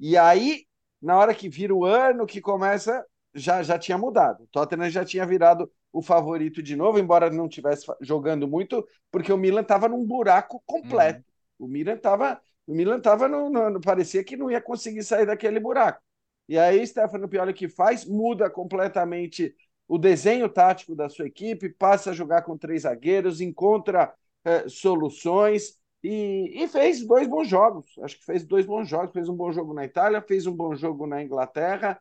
[0.00, 0.64] E aí,
[1.00, 4.44] na hora que vira o ano, que começa, já, já tinha mudado.
[4.44, 9.32] O Tottenham já tinha virado o favorito de novo, embora não estivesse jogando muito, porque
[9.32, 11.20] o Milan estava num buraco completo.
[11.58, 11.66] Uhum.
[11.66, 15.58] O Milan estava o Milan estava no, no, parecia que não ia conseguir sair daquele
[15.58, 16.00] buraco.
[16.48, 19.54] E aí, Stefano Pioli que faz, muda completamente
[19.88, 24.12] o desenho tático da sua equipe, passa a jogar com três zagueiros, encontra
[24.44, 27.86] é, soluções e, e, fez dois bons jogos.
[28.02, 29.12] Acho que fez dois bons jogos.
[29.12, 32.00] Fez um bom jogo na Itália, fez um bom jogo na Inglaterra.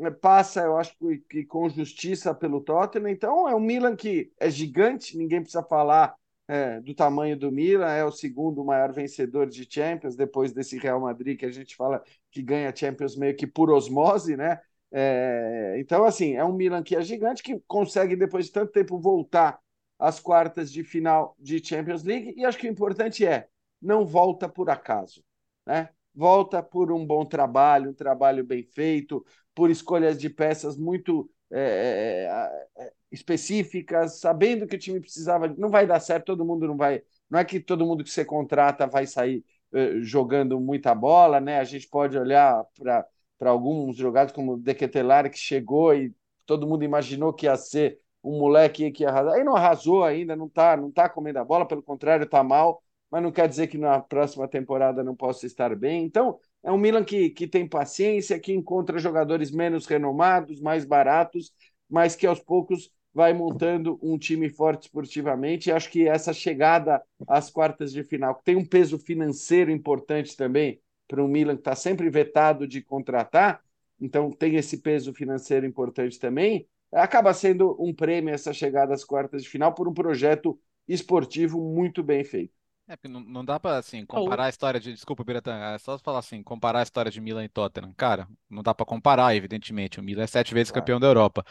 [0.00, 3.08] É, passa, eu acho que, que com justiça pelo Tottenham.
[3.08, 6.14] Então, é um Milan que é gigante, ninguém precisa falar
[6.52, 11.00] é, do tamanho do Milan, é o segundo maior vencedor de Champions, depois desse Real
[11.00, 14.60] Madrid que a gente fala que ganha Champions meio que por osmose, né?
[14.90, 19.00] É, então, assim, é um Milan que é gigante, que consegue, depois de tanto tempo,
[19.00, 19.58] voltar
[19.98, 23.48] às quartas de final de Champions League, e acho que o importante é,
[23.80, 25.24] não volta por acaso,
[25.66, 25.88] né?
[26.14, 32.28] Volta por um bom trabalho, um trabalho bem feito, por escolhas de peças muito é,
[32.76, 35.46] é, é específicas, sabendo que o time precisava.
[35.58, 37.02] Não vai dar certo, todo mundo não vai.
[37.30, 41.58] Não é que todo mundo que você contrata vai sair uh, jogando muita bola, né?
[41.60, 46.14] A gente pode olhar para alguns jogadores como o Dequetelar, que chegou e
[46.46, 49.34] todo mundo imaginou que ia ser um moleque que ia arrasar.
[49.34, 52.82] Aí não arrasou ainda, não está não tá comendo a bola, pelo contrário, está mal,
[53.10, 56.04] mas não quer dizer que na próxima temporada não possa estar bem.
[56.04, 61.52] Então, é um Milan que, que tem paciência, que encontra jogadores menos renomados, mais baratos,
[61.90, 65.68] mas que aos poucos vai montando um time forte esportivamente.
[65.68, 70.36] E acho que essa chegada às quartas de final, que tem um peso financeiro importante
[70.36, 73.60] também para o Milan, que está sempre vetado de contratar,
[74.00, 79.42] então tem esse peso financeiro importante também, acaba sendo um prêmio essa chegada às quartas
[79.42, 82.61] de final por um projeto esportivo muito bem feito.
[82.88, 84.92] É, porque não, não dá para assim, comparar a história de.
[84.92, 87.92] Desculpa, Biratã, é só falar assim, comparar a história de Milan e Tottenham.
[87.94, 90.00] Cara, não dá para comparar, evidentemente.
[90.00, 91.44] O Milan é sete vezes campeão da Europa.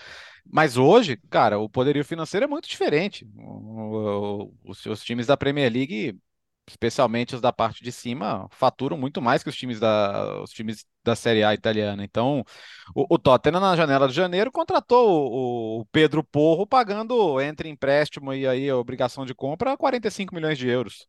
[0.46, 3.26] Mas hoje, cara, o poderio financeiro é muito diferente.
[3.38, 6.20] O, o, os, os times da Premier League,
[6.67, 10.86] especialmente os da parte de cima, faturam muito mais que os times da, os times
[11.04, 12.04] da Série A italiana.
[12.04, 12.44] Então,
[12.94, 18.34] o, o Tottenham, na janela de janeiro, contratou o, o Pedro Porro, pagando entre empréstimo
[18.34, 21.08] e aí a obrigação de compra 45 milhões de euros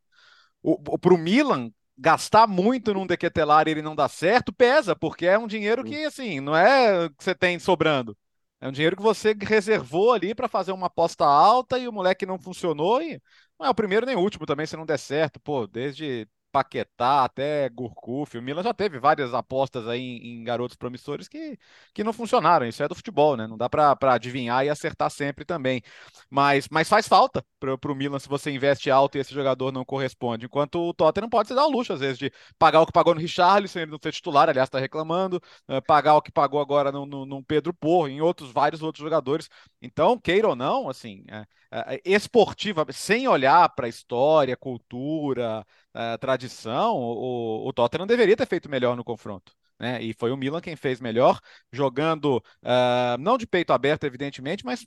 [1.01, 5.39] para o Milan gastar muito num Dequetelar e ele não dar certo, pesa, porque é
[5.39, 8.17] um dinheiro que, assim, não é que você tem sobrando.
[8.61, 12.25] É um dinheiro que você reservou ali para fazer uma aposta alta e o moleque
[12.25, 13.21] não funcionou e
[13.59, 15.41] não é o primeiro nem o último também se não der certo.
[15.41, 18.37] Pô, desde Paquetá até Gurkuf.
[18.37, 21.59] O Milan já teve várias apostas aí em, em, garotos promissores que,
[21.95, 22.67] que não funcionaram.
[22.67, 23.47] Isso é do futebol, né?
[23.47, 25.83] Não dá para adivinhar e acertar sempre também.
[26.31, 29.85] Mas, mas faz falta para o Milan se você investe alto e esse jogador não
[29.85, 30.47] corresponde.
[30.47, 33.15] Enquanto o Tottenham pode se dar o luxo, às vezes, de pagar o que pagou
[33.15, 36.93] no Richarlison, ele não ser titular, aliás, está reclamando, uh, pagar o que pagou agora
[36.93, 39.49] no, no, no, Pedro Porro, em outros, vários outros jogadores.
[39.81, 41.47] Então, queira ou não, assim, é,
[41.95, 48.71] é, esportiva, sem olhar para história, cultura, uh, tradição, o, o Tottenham deveria ter feito
[48.71, 49.53] melhor no confronto.
[49.79, 50.03] Né?
[50.03, 51.41] E foi o Milan quem fez melhor,
[51.73, 54.87] jogando uh, não de peito aberto, evidentemente, mas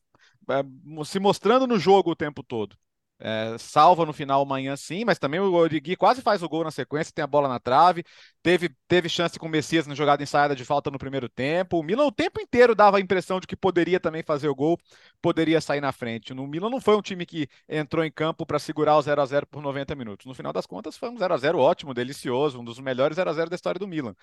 [0.49, 2.77] uh, se mostrando no jogo o tempo todo.
[3.17, 6.71] É, salva no final amanhã sim, mas também o Origi quase faz o gol na
[6.71, 8.03] sequência, tem a bola na trave,
[8.43, 11.79] teve, teve chance com o Messias na jogada ensaiada de falta no primeiro tempo.
[11.79, 14.77] O Milan o tempo inteiro dava a impressão de que poderia também fazer o gol,
[15.21, 16.33] poderia sair na frente.
[16.33, 19.25] No Milan não foi um time que entrou em campo para segurar o 0 a
[19.25, 20.25] 0 por 90 minutos.
[20.25, 23.29] No final das contas foi um 0 a 0 ótimo, delicioso, um dos melhores 0
[23.29, 24.13] a 0 da história do Milan.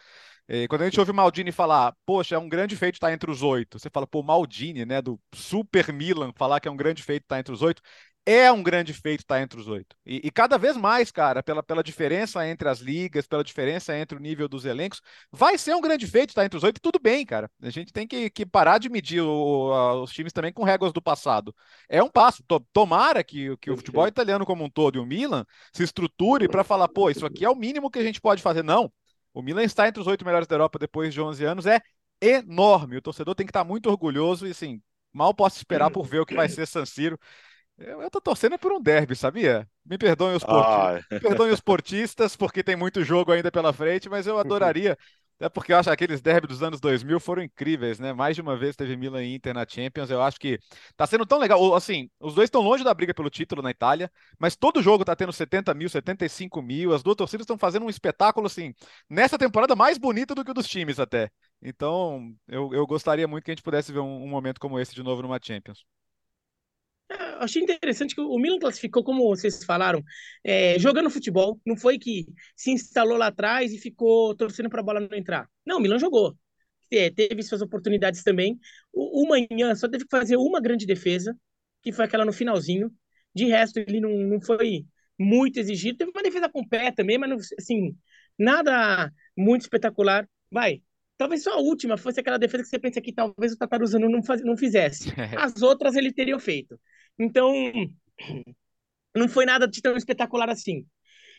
[0.48, 3.30] E quando a gente ouve o Maldini falar, poxa, é um grande feito estar entre
[3.30, 7.02] os oito, você fala, pô, Maldini, né, do Super Milan, falar que é um grande
[7.02, 7.80] feito estar entre os oito,
[8.24, 9.96] é um grande feito estar entre os oito.
[10.06, 14.16] E, e, cada vez mais, cara, pela, pela diferença entre as ligas, pela diferença entre
[14.16, 15.00] o nível dos elencos,
[15.30, 16.80] vai ser um grande feito estar entre os oito.
[16.80, 17.50] Tudo bem, cara.
[17.60, 20.92] A gente tem que, que parar de medir o, a, os times também com réguas
[20.92, 21.54] do passado.
[21.88, 22.44] É um passo.
[22.72, 26.62] Tomara que, que o futebol italiano como um todo e o Milan se estruture para
[26.62, 28.62] falar, pô, isso aqui é o mínimo que a gente pode fazer.
[28.62, 28.92] Não.
[29.34, 31.66] O Milan está entre os oito melhores da Europa depois de 11 anos.
[31.66, 31.80] É
[32.20, 32.96] enorme.
[32.98, 34.80] O torcedor tem que estar muito orgulhoso e, assim,
[35.12, 37.18] mal posso esperar por ver o que vai ser San Siro
[37.78, 39.68] Eu, eu tô torcendo por um derby, sabia?
[39.84, 40.44] Me perdoem os.
[40.44, 44.96] Ah, perdoem os portistas, porque tem muito jogo ainda pela frente, mas eu adoraria.
[45.38, 48.12] Até porque eu acho que aqueles derbys dos anos 2000 foram incríveis, né?
[48.12, 50.08] Mais de uma vez teve Milan e Inter na Champions.
[50.08, 50.56] Eu acho que
[50.96, 51.74] tá sendo tão legal.
[51.74, 54.08] Assim, os dois estão longe da briga pelo título na Itália,
[54.38, 56.94] mas todo jogo tá tendo 70 mil, 75 mil.
[56.94, 58.72] As duas torcidas estão fazendo um espetáculo, assim,
[59.10, 61.28] nessa temporada mais bonito do que o dos times até.
[61.60, 64.94] Então, eu, eu gostaria muito que a gente pudesse ver um, um momento como esse
[64.94, 65.84] de novo numa Champions.
[67.38, 70.02] Achei interessante que o Milan classificou, como vocês falaram,
[70.44, 71.60] é, jogando futebol.
[71.64, 72.26] Não foi que
[72.56, 75.48] se instalou lá atrás e ficou torcendo para a bola não entrar.
[75.64, 76.36] Não, o Milan jogou.
[76.90, 78.58] É, teve suas oportunidades também.
[78.92, 81.36] O, o Manhã só teve que fazer uma grande defesa,
[81.82, 82.92] que foi aquela no finalzinho.
[83.34, 84.84] De resto, ele não, não foi
[85.18, 85.98] muito exigido.
[85.98, 87.96] Teve uma defesa com pé também, mas não, assim,
[88.38, 90.28] nada muito espetacular.
[90.50, 90.82] Vai,
[91.22, 94.24] Talvez só a última fosse aquela defesa que você pensa que talvez o Tataruzano não,
[94.24, 95.08] faz, não fizesse.
[95.38, 96.76] As outras ele teria feito.
[97.18, 97.52] Então,
[99.14, 100.86] não foi nada de tão espetacular assim.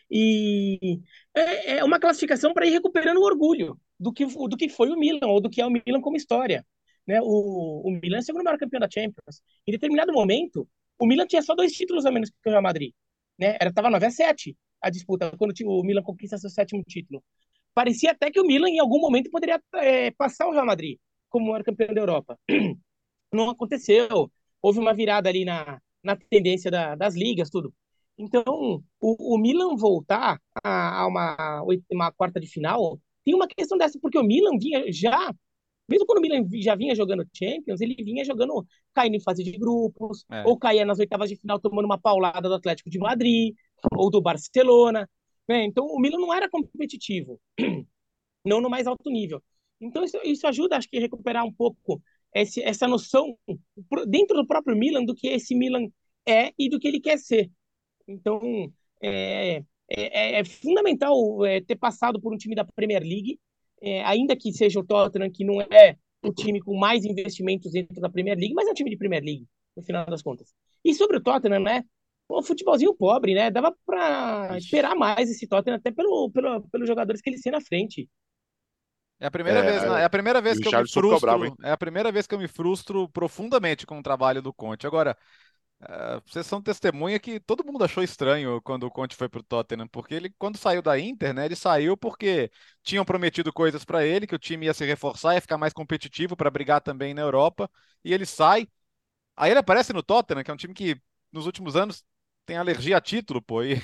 [0.10, 1.00] E
[1.34, 4.98] é, é uma classificação para ir recuperando o orgulho do que, do que foi o
[4.98, 6.66] Milan, ou do que é o Milan como história.
[7.08, 7.20] Né?
[7.22, 9.42] O, o Milan é o segundo maior campeão da Champions.
[9.68, 10.68] Em determinado momento,
[11.00, 12.94] o Milan tinha só dois títulos a menos que o Real Madrid.
[13.40, 13.58] Né?
[13.62, 17.24] Estava 9 a 7 a disputa, quando o Milan conquista seu sétimo título.
[17.74, 21.00] Parecia até que o Milan, em algum momento, poderia é, passar o Real Madrid
[21.30, 22.38] como maior campeão da Europa.
[23.32, 24.32] Não aconteceu
[24.64, 27.74] houve uma virada ali na, na tendência da, das ligas, tudo.
[28.18, 33.78] Então, o, o Milan voltar a, a uma, uma quarta de final tem uma questão
[33.78, 35.34] dessa, porque o Milan vinha já,
[35.89, 39.51] mesmo quando o Milan já vinha jogando Champions, ele vinha jogando, caindo em fase de
[39.51, 40.43] grupos, é.
[40.45, 43.55] ou caía nas oitavas de final tomando uma paulada do Atlético de Madrid,
[43.97, 45.09] ou do Barcelona.
[45.47, 45.66] Né?
[45.66, 47.39] Então, o Milan não era competitivo,
[48.45, 49.41] não no mais alto nível.
[49.82, 52.01] Então, isso, isso ajuda, acho que, a recuperar um pouco
[52.34, 53.38] esse, essa noção
[54.08, 55.88] dentro do próprio Milan do que esse Milan
[56.28, 57.52] é e do que ele quer ser.
[58.08, 58.42] Então,
[59.02, 63.40] é, é, é, é fundamental é, ter passado por um time da Premier League,
[63.82, 68.00] é, ainda que seja o Tottenham, que não é o time com mais investimentos dentro
[68.00, 70.54] da Premier League, mas é um time de Premier League, no final das contas.
[70.84, 71.84] E sobre o Tottenham, né?
[72.30, 73.52] Um futebolzinho pobre, né?
[73.52, 77.62] Dava para esperar mais esse Tottenham, até pelo, pelo, pelos jogadores que ele tem na
[77.62, 78.10] frente.
[79.24, 81.20] É a primeira é, vez, é a primeira vez que eu me frustro.
[81.22, 84.86] Bravo, é a primeira vez que eu me frustro profundamente com o trabalho do Conte.
[84.86, 85.18] Agora,
[85.82, 89.88] uh, vocês são testemunha que todo mundo achou estranho quando o Conte foi pro Tottenham,
[89.88, 92.52] porque ele, quando saiu da Inter, né, ele saiu porque
[92.84, 96.36] tinham prometido coisas para ele, que o time ia se reforçar, ia ficar mais competitivo
[96.36, 97.72] para brigar também na Europa,
[98.04, 98.68] e ele sai.
[99.38, 101.02] Aí ele aparece no Tottenham, que é um time que
[101.32, 102.04] nos últimos anos
[102.46, 103.82] tem alergia a título, pô, e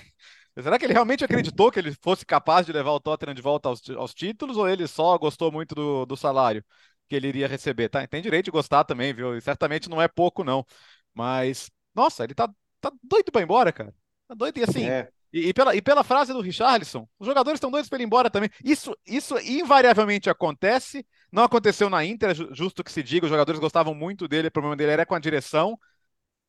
[0.61, 3.69] Será que ele realmente acreditou que ele fosse capaz de levar o Tottenham de volta
[3.69, 6.63] aos, aos títulos ou ele só gostou muito do, do, salário
[7.07, 7.89] que ele iria receber?
[7.89, 9.37] Tá, tem direito de gostar também, viu?
[9.37, 10.65] E certamente não é pouco, não.
[11.13, 12.49] Mas, nossa, ele tá,
[12.79, 13.93] tá doido para ir embora, cara.
[14.27, 14.87] Tá doido e assim.
[14.87, 15.09] É.
[15.31, 18.07] E, e, pela, e pela frase do Richarlison, os jogadores estão doidos para ele ir
[18.07, 18.49] embora também.
[18.63, 21.05] Isso, isso invariavelmente acontece.
[21.31, 24.51] Não aconteceu na Inter, é justo que se diga, os jogadores gostavam muito dele, o
[24.51, 25.77] problema dele era com a direção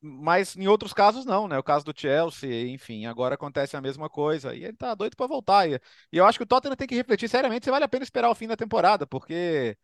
[0.01, 1.57] mas em outros casos não, né?
[1.57, 4.55] O caso do Chelsea, enfim, agora acontece a mesma coisa.
[4.55, 5.69] E ele tá doido para voltar.
[5.69, 5.79] E,
[6.11, 8.35] eu acho que o Tottenham tem que refletir seriamente se vale a pena esperar o
[8.35, 9.77] fim da temporada, porque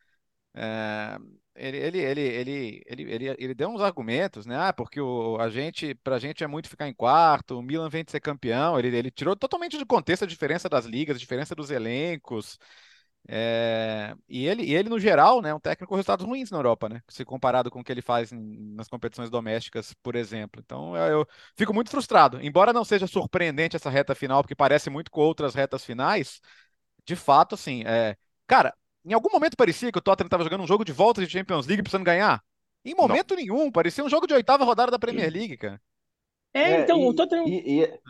[1.54, 4.56] ele, ele, ele, ele, ele, ele, ele deu uns argumentos, né?
[4.56, 8.04] Ah, porque o, a gente, pra gente é muito ficar em quarto, o Milan vem
[8.04, 8.78] de ser campeão.
[8.78, 12.58] Ele, ele tirou totalmente de contexto a diferença das ligas, a diferença dos elencos.
[13.30, 16.56] É, e, ele, e ele, no geral, né, é um técnico com resultados ruins na
[16.56, 17.02] Europa, né?
[17.08, 20.62] Se comparado com o que ele faz em, nas competições domésticas, por exemplo.
[20.64, 22.40] Então eu, eu, fico muito frustrado.
[22.40, 26.40] Embora não seja surpreendente essa reta final, porque parece muito com outras retas finais,
[27.04, 28.16] de fato, assim, é,
[28.46, 28.74] cara,
[29.04, 31.66] em algum momento parecia que o Tottenham estava jogando um jogo de volta de Champions
[31.66, 32.42] League precisando ganhar.
[32.82, 33.42] Em momento não.
[33.42, 35.78] nenhum, parecia um jogo de oitava rodada da Premier League, cara.
[36.54, 37.46] É, então, e, o Tottenham.
[37.46, 38.00] E, e,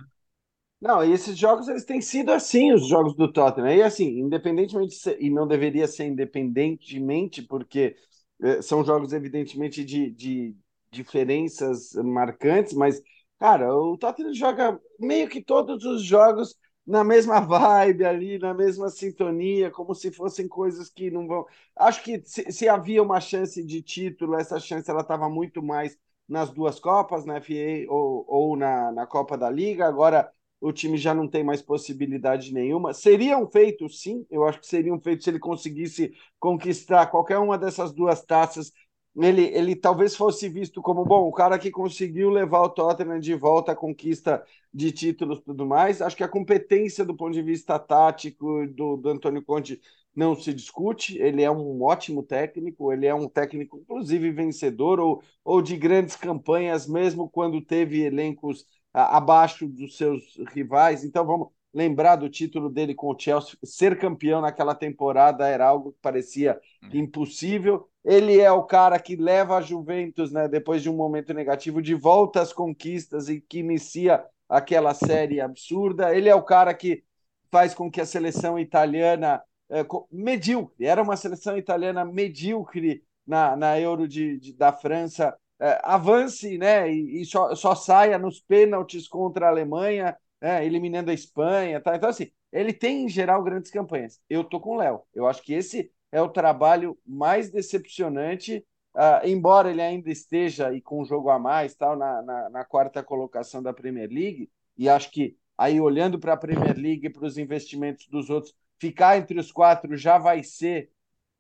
[0.81, 3.75] não, e esses jogos eles têm sido assim, os jogos do Tottenham.
[3.75, 7.97] E assim, independentemente, de ser, e não deveria ser independentemente, porque
[8.41, 10.57] eh, são jogos, evidentemente, de, de
[10.91, 13.03] diferenças marcantes, mas,
[13.39, 16.55] cara, o Tottenham joga meio que todos os jogos
[16.87, 21.45] na mesma vibe ali, na mesma sintonia, como se fossem coisas que não vão.
[21.77, 25.99] Acho que se, se havia uma chance de título, essa chance ela estava muito mais
[26.29, 29.87] nas duas Copas, na FA ou, ou na, na Copa da Liga.
[29.87, 30.31] Agora
[30.61, 32.93] o time já não tem mais possibilidade nenhuma.
[32.93, 37.39] Seria um feito, sim, eu acho que seria um feito se ele conseguisse conquistar qualquer
[37.39, 38.73] uma dessas duas taças.
[39.17, 43.35] Ele, ele talvez fosse visto como bom, o cara que conseguiu levar o Tottenham de
[43.35, 46.01] volta à conquista de títulos e tudo mais.
[46.01, 49.81] Acho que a competência do ponto de vista tático do, do Antônio Conte
[50.15, 51.19] não se discute.
[51.19, 56.15] Ele é um ótimo técnico, ele é um técnico, inclusive, vencedor ou, ou de grandes
[56.17, 61.05] campanhas, mesmo quando teve elencos abaixo dos seus rivais.
[61.05, 63.57] Então, vamos lembrar do título dele com o Chelsea.
[63.63, 66.89] Ser campeão naquela temporada era algo que parecia hum.
[66.95, 67.89] impossível.
[68.05, 71.95] Ele é o cara que leva a Juventus, né, depois de um momento negativo, de
[71.95, 76.15] volta às conquistas e que inicia aquela série absurda.
[76.15, 77.05] Ele é o cara que
[77.51, 83.79] faz com que a seleção italiana é, medíocre, era uma seleção italiana medíocre na, na
[83.79, 89.47] Euro de, de da França, é, avance né, e, só, só, saia nos pênaltis contra
[89.47, 91.81] a Alemanha, é, eliminando a Espanha.
[91.81, 91.97] Tá?
[91.97, 94.21] Então, assim, ele tem em geral grandes campanhas.
[94.29, 95.03] Eu tô com o Léo.
[95.15, 100.81] Eu acho que esse é o trabalho mais decepcionante, uh, embora ele ainda esteja e
[100.81, 104.51] com um jogo a mais tal na, na, na quarta colocação da Premier League.
[104.77, 108.55] E acho que aí olhando para a Premier League e para os investimentos dos outros,
[108.79, 110.91] ficar entre os quatro já vai ser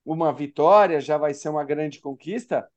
[0.04, 2.68] uma vitória, já vai ser uma grande conquista,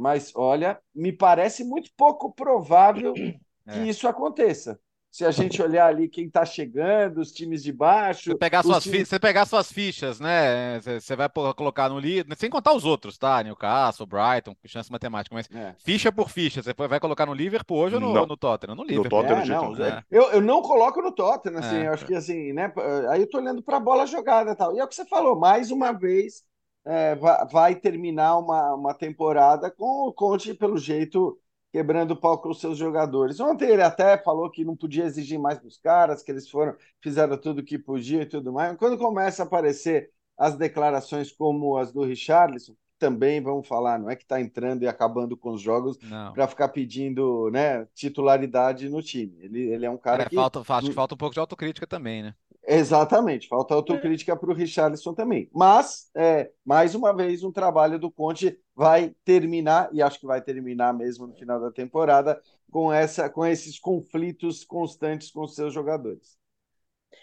[0.00, 3.86] mas olha, me parece muito pouco provável que é.
[3.86, 4.80] isso aconteça
[5.10, 8.30] se a gente olhar ali quem está chegando, os times de baixo.
[8.30, 9.08] Você pegar, suas, times...
[9.08, 10.80] você pegar suas fichas, né?
[10.80, 13.42] Você vai colocar no livro, sem contar os outros, tá?
[13.42, 15.74] Newcastle, Brighton, chance matemática, mas é.
[15.78, 16.62] ficha por ficha.
[16.62, 18.76] Você vai colocar no Liverpool hoje ou no, no Tottenham?
[18.76, 19.22] No Liverpool.
[19.22, 20.04] No Tottenham, é, não, é.
[20.08, 21.88] Eu, eu não coloco no Tottenham, assim, é.
[21.88, 22.72] eu acho que assim, né?
[23.10, 24.76] Aí eu tô olhando para a bola jogada e tal.
[24.76, 26.48] E é o que você falou, mais uma vez.
[26.84, 31.38] É, vai, terminar uma, uma temporada com o Conte, pelo jeito,
[31.72, 33.38] quebrando o pau com os seus jogadores.
[33.38, 37.36] Ontem ele até falou que não podia exigir mais dos caras, que eles foram, fizeram
[37.36, 38.76] tudo o que podiam e tudo mais.
[38.76, 44.14] Quando começa a aparecer as declarações como as do Richarlison, também vamos falar, não é
[44.14, 45.98] que está entrando e acabando com os jogos
[46.34, 49.38] para ficar pedindo né, titularidade no time.
[49.40, 50.36] Ele, ele é um cara é, que.
[50.36, 52.34] Falta, acho que falta um pouco de autocrítica também, né?
[52.72, 55.50] Exatamente, falta autocrítica para o Richarlison também.
[55.52, 60.40] Mas, é, mais uma vez, um trabalho do Conte vai terminar, e acho que vai
[60.40, 62.40] terminar mesmo no final da temporada,
[62.70, 66.38] com, essa, com esses conflitos constantes com os seus jogadores.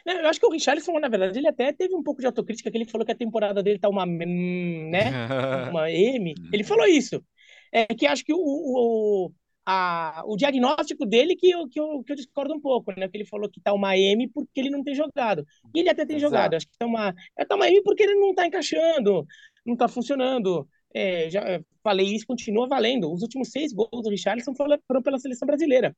[0.06, 2.78] Eu acho que o Richarlison, na verdade, ele até teve um pouco de autocrítica, que
[2.78, 5.12] ele falou que a temporada dele tá uma, né,
[5.72, 6.36] uma M.
[6.52, 7.24] Ele falou isso.
[7.72, 9.32] É que acho que o, o,
[9.70, 13.10] a, o diagnóstico dele que eu, que, eu, que eu discordo um pouco, né?
[13.10, 15.46] Que ele falou que tá uma M porque ele não tem jogado.
[15.76, 16.34] E ele até tem Exato.
[16.34, 16.54] jogado.
[16.54, 19.28] Acho que tá uma, é, tá uma M porque ele não tá encaixando,
[19.66, 20.66] não tá funcionando.
[20.94, 23.12] É, já falei isso, continua valendo.
[23.12, 25.94] Os últimos seis gols do Richarlison foram, pela seleção brasileira.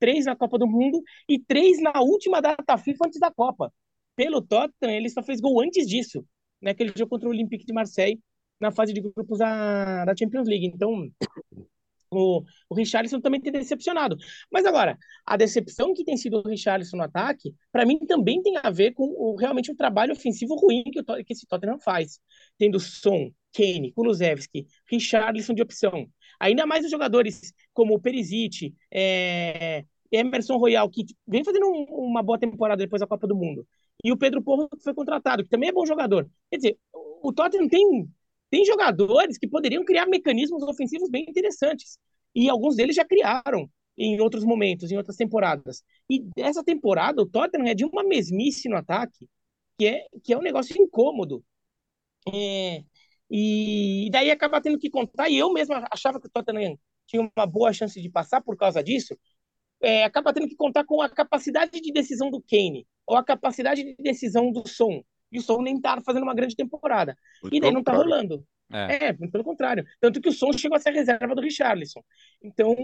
[0.00, 3.72] Três na Copa do Mundo e três na última data FIFA antes da Copa.
[4.16, 6.26] Pelo Tottenham, ele só fez gol antes disso,
[6.60, 6.72] né?
[6.72, 8.20] Aquele jogo contra o Olympique de Marseille
[8.58, 10.66] na fase de grupos da, da Champions League.
[10.66, 11.08] Então,
[12.16, 14.16] o, o Richarlison também tem decepcionado.
[14.50, 18.56] Mas agora, a decepção que tem sido o Richarlison no ataque, para mim também tem
[18.62, 22.20] a ver com o, realmente o trabalho ofensivo ruim que, o, que esse Tottenham faz.
[22.58, 26.06] Tendo Son, Kane, Kulusevski, Richarlison de opção.
[26.40, 32.22] Ainda mais os jogadores como o Perisic, é, Emerson Royal, que vem fazendo um, uma
[32.22, 33.66] boa temporada depois da Copa do Mundo.
[34.04, 36.28] E o Pedro Porro, que foi contratado, que também é bom jogador.
[36.50, 36.78] Quer dizer,
[37.22, 38.08] o Tottenham tem
[38.52, 41.98] tem jogadores que poderiam criar mecanismos ofensivos bem interessantes.
[42.34, 45.82] E alguns deles já criaram em outros momentos, em outras temporadas.
[46.08, 49.26] E essa temporada, o Tottenham é de uma mesmice no ataque,
[49.78, 51.42] que é, que é um negócio incômodo.
[52.30, 52.84] É,
[53.30, 57.46] e, daí acaba tendo que contar, e eu mesmo achava que o Tottenham tinha uma
[57.46, 59.18] boa chance de passar por causa disso,
[59.80, 63.82] é, acaba tendo que contar com a capacidade de decisão do Kane, ou a capacidade
[63.82, 65.02] de decisão do Som,
[65.32, 67.16] e o Som nem tá fazendo uma grande temporada.
[67.42, 68.46] Muito e daí não tá rolando.
[68.70, 69.06] É.
[69.06, 69.12] é.
[69.12, 69.84] pelo contrário.
[70.00, 72.02] Tanto que o Som chegou a ser reserva do Richarlison.
[72.42, 72.74] Então,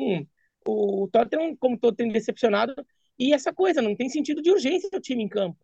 [0.66, 2.74] o Tottenham, como todo, tem decepcionado.
[3.18, 5.58] E essa coisa, não tem sentido de urgência o time em campo.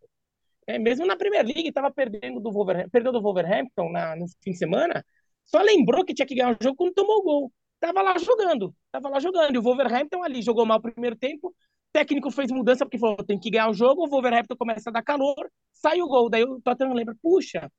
[0.67, 4.53] É, mesmo na Premier League, estava perdendo do Wolverhampton, perdeu do Wolverhampton na, no fim
[4.53, 5.05] de semana,
[5.45, 7.53] só lembrou que tinha que ganhar o jogo quando tomou o gol.
[7.79, 9.55] Tava lá jogando, tava lá jogando.
[9.55, 11.55] E o Wolverhampton ali jogou mal o primeiro tempo,
[11.95, 15.03] técnico fez mudança porque falou, tem que ganhar o jogo, o Wolverhampton começa a dar
[15.03, 16.29] calor, sai o gol.
[16.29, 17.71] Daí o Tottenham lembra, puxa,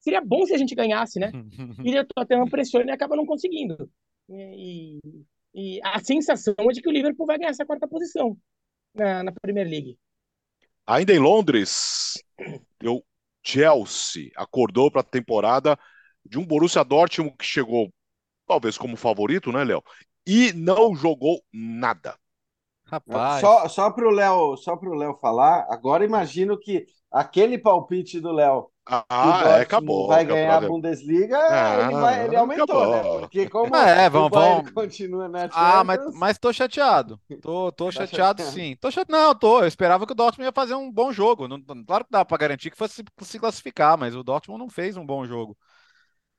[0.00, 1.32] seria bom se a gente ganhasse, né?
[1.82, 3.90] e o Tottenham pressiona e acaba não conseguindo.
[4.28, 4.98] E,
[5.54, 8.36] e, a sensação é de que o Liverpool vai ganhar essa quarta posição
[8.94, 9.98] na, na Premier League.
[10.86, 12.22] Ainda em Londres,
[12.84, 13.02] o
[13.42, 15.78] Chelsea acordou para a temporada
[16.22, 17.90] de um Borussia Dortmund que chegou
[18.46, 19.82] talvez como favorito, né, Léo?
[20.26, 22.14] E não jogou nada.
[22.94, 23.40] Rapaz.
[23.40, 25.66] Só, só para o Léo, só para o Léo falar.
[25.68, 30.08] Agora imagino que aquele palpite do Léo Ah, é, acabou.
[30.08, 32.98] Vai ganhar a Bundesliga, ah, ele, vai, ele aumentou, né?
[32.98, 33.14] acabou.
[33.14, 33.20] né?
[33.20, 34.70] Porque como é, vamos, vamos...
[34.70, 35.56] continua na Champions...
[35.56, 37.18] Ah, mas, mas tô chateado.
[37.40, 38.76] Tô, tô tá chateado, chateado, sim.
[38.80, 39.10] Tô chateado.
[39.10, 39.60] Não, tô.
[39.60, 41.48] Eu esperava que o Dortmund ia fazer um bom jogo.
[41.48, 44.96] Não, claro que dá para garantir que fosse se classificar, mas o Dortmund não fez
[44.96, 45.56] um bom jogo.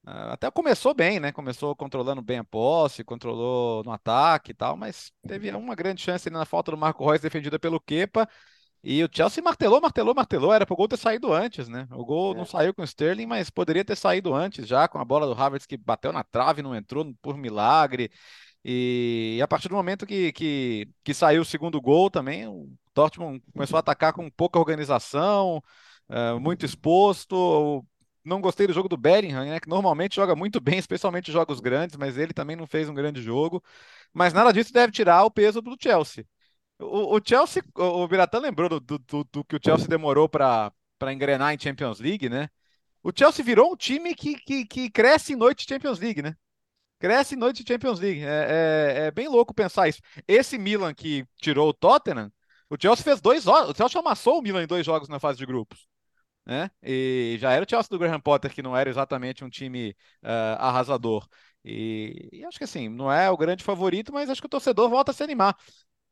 [0.05, 1.31] Ah, até começou bem, né?
[1.31, 6.29] Começou controlando bem a posse, controlou no ataque e tal, mas teve uma grande chance
[6.29, 8.29] na falta do Marco Reus defendida pelo Kepa.
[8.83, 10.53] E o Chelsea martelou, martelou, martelou.
[10.53, 11.87] Era para o gol ter saído antes, né?
[11.91, 12.37] O gol é.
[12.37, 15.41] não saiu com o Sterling, mas poderia ter saído antes já, com a bola do
[15.41, 18.11] Havertz que bateu na trave, não entrou por milagre.
[18.63, 23.41] E, a partir do momento que, que, que saiu o segundo gol também, o Dortmund
[23.51, 25.63] começou a atacar com pouca organização,
[26.09, 27.83] uh, muito exposto.
[28.25, 31.95] Não gostei do jogo do Bellingham, né, que normalmente joga muito bem, especialmente jogos grandes,
[31.95, 33.63] mas ele também não fez um grande jogo.
[34.13, 36.25] Mas nada disso deve tirar o peso do Chelsea.
[36.79, 40.73] O, o Chelsea, o Biratã lembrou do, do, do, que o Chelsea demorou para
[41.11, 42.49] engrenar em Champions League, né?
[43.03, 46.35] O Chelsea virou um time que, que, que cresce em noite de Champions League, né?
[46.99, 48.21] Cresce em noite de Champions League.
[48.23, 50.01] É, é, é, bem louco pensar isso.
[50.27, 52.31] Esse Milan que tirou o Tottenham,
[52.69, 55.45] o Chelsea fez dois O Chelsea amassou o Milan em dois jogos na fase de
[55.45, 55.87] grupos.
[56.45, 56.69] Né?
[56.83, 60.59] E já era o Chelsea do Graham Potter, que não era exatamente um time uh,
[60.59, 61.27] arrasador.
[61.63, 64.87] E, e, acho que assim, não é o grande favorito, mas acho que o torcedor
[64.89, 65.57] volta a se animar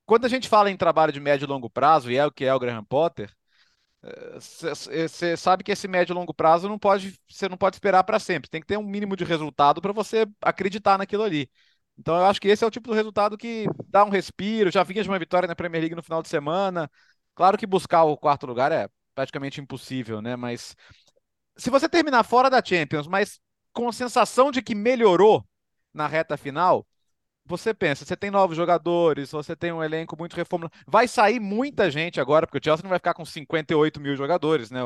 [0.06, 2.46] quando a gente fala em trabalho de médio e longo prazo, e é o que
[2.46, 3.34] é o Graham Potter,
[4.36, 8.04] você eh, sabe que esse médio e longo prazo não pode, você não pode esperar
[8.04, 8.50] para sempre.
[8.50, 11.50] Tem que ter um mínimo de resultado para você acreditar naquilo ali.
[11.98, 14.72] Então eu acho que esse é o tipo do resultado que dá um respiro.
[14.72, 16.90] Já vinha de uma vitória na Premier League no final de semana.
[17.36, 20.36] Claro que buscar o quarto lugar é praticamente impossível, né?
[20.36, 20.76] Mas
[21.58, 23.40] se você terminar fora da Champions, mas
[23.72, 25.44] com a sensação de que melhorou
[25.94, 26.86] na reta final,
[27.46, 30.74] você pensa, você tem novos jogadores, você tem um elenco muito reformulado.
[30.88, 34.72] Vai sair muita gente agora, porque o Chelsea não vai ficar com 58 mil jogadores,
[34.72, 34.80] né?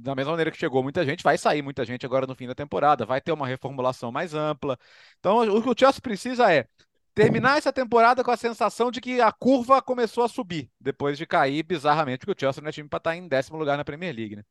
[0.00, 2.54] Da mesma maneira que chegou muita gente, vai sair muita gente agora no fim da
[2.56, 4.76] temporada, vai ter uma reformulação mais ampla.
[5.20, 6.66] Então, o que o Chelsea precisa é
[7.14, 11.26] terminar essa temporada com a sensação de que a curva começou a subir, depois de
[11.26, 14.14] cair bizarramente, porque o Chelsea não é time para estar em décimo lugar na Premier
[14.14, 14.42] League, né?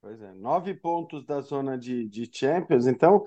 [0.00, 3.24] Pois é, nove pontos da zona de, de Champions, então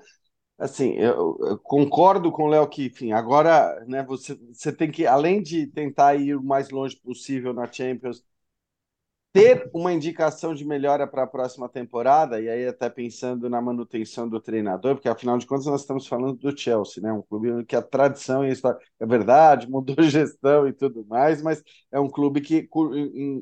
[0.60, 5.06] assim, eu, eu, concordo com o Léo que, enfim, agora, né, você, você tem que,
[5.06, 8.22] além de tentar ir o mais longe possível na Champions,
[9.32, 14.28] ter uma indicação de melhora para a próxima temporada, e aí até pensando na manutenção
[14.28, 17.12] do treinador, porque afinal de contas nós estamos falando do Chelsea, né?
[17.12, 21.42] Um clube que a tradição e a história é verdade, mudou gestão e tudo mais,
[21.42, 21.62] mas
[21.92, 22.68] é um clube que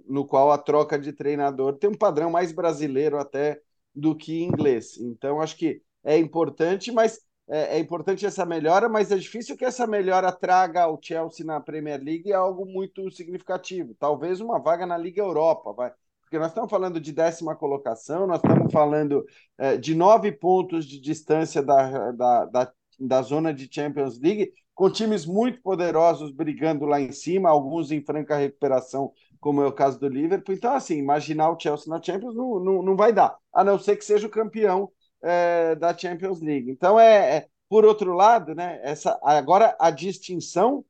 [0.07, 3.61] no qual a troca de treinador tem um padrão mais brasileiro até
[3.95, 4.99] do que inglês.
[4.99, 7.21] Então acho que é importante, mas
[7.51, 11.61] é, é, importante essa melhora, mas é difícil que essa melhora traga o Chelsea na
[11.61, 13.95] Premier League algo muito significativo.
[13.99, 15.93] Talvez uma vaga na Liga Europa, vai.
[16.23, 19.25] Porque nós estamos falando de décima colocação, nós estamos falando
[19.57, 24.91] é, de nove pontos de distância da, da, da, da zona de Champions League, com
[24.91, 29.99] times muito poderosos brigando lá em cima, alguns em franca recuperação, como é o caso
[29.99, 30.55] do Liverpool.
[30.55, 33.97] Então, assim, imaginar o Chelsea na Champions não, não, não vai dar, a não ser
[33.97, 34.93] que seja o campeão
[35.23, 36.71] é, da Champions League.
[36.71, 40.85] Então, é, é, por outro lado, né, essa, agora a distinção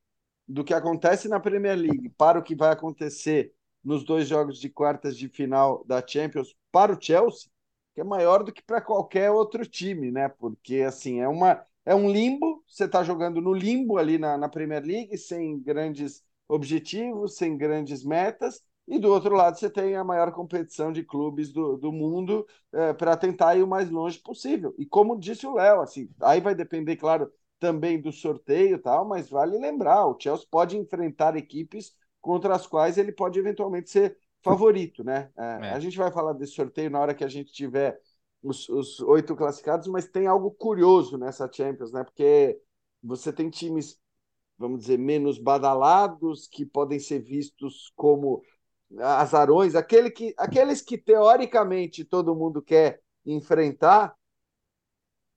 [0.46, 3.52] do que acontece na Premier League para o que vai acontecer
[3.84, 7.50] nos dois jogos de quartas de final da Champions para o Chelsea,
[7.94, 10.28] que é maior do que para qualquer outro time, né?
[10.28, 12.62] Porque assim é uma é um limbo.
[12.66, 18.04] Você está jogando no limbo ali na, na Premier League sem grandes objetivos, sem grandes
[18.04, 22.46] metas, e do outro lado, você tem a maior competição de clubes do, do mundo
[22.72, 24.74] é, para tentar ir o mais longe possível.
[24.78, 29.06] E como disse o Léo, assim, aí vai depender, claro, também do sorteio e tal,
[29.06, 34.16] mas vale lembrar: o Chelsea pode enfrentar equipes contra as quais ele pode eventualmente ser
[34.42, 35.30] favorito, né?
[35.36, 35.70] É, é.
[35.72, 38.00] A gente vai falar desse sorteio na hora que a gente tiver
[38.42, 42.04] os, os oito classificados, mas tem algo curioso nessa Champions, né?
[42.04, 42.58] Porque
[43.02, 43.98] você tem times,
[44.56, 48.42] vamos dizer, menos badalados, que podem ser vistos como
[48.98, 54.14] azarões, aquele que, aqueles que teoricamente todo mundo quer enfrentar,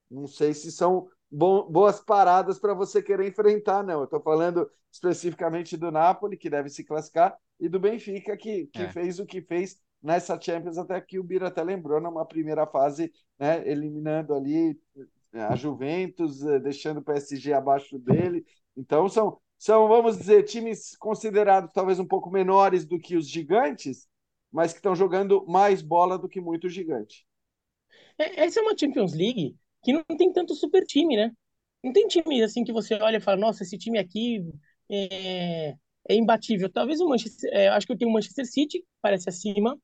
[0.09, 3.99] não sei se são bom, boas paradas para você querer enfrentar, não.
[3.99, 8.83] Eu estou falando especificamente do Napoli, que deve se classificar, e do Benfica, que, que
[8.83, 8.91] é.
[8.91, 13.13] fez o que fez nessa Champions, até que o Bira até lembrou, numa primeira fase,
[13.39, 14.77] né, eliminando ali
[15.33, 18.43] a Juventus, eh, deixando o PSG abaixo dele.
[18.75, 24.07] Então, são, são, vamos dizer, times considerados talvez um pouco menores do que os gigantes,
[24.51, 27.27] mas que estão jogando mais bola do que muito gigante.
[28.17, 31.31] É, essa é uma Champions League que não tem tanto super time, né?
[31.83, 34.43] Não tem time assim que você olha e fala, nossa, esse time aqui
[34.89, 35.75] é,
[36.09, 36.67] é imbatível.
[36.71, 39.77] Talvez o Manchester, é, acho que eu tenho o Manchester City, parece acima,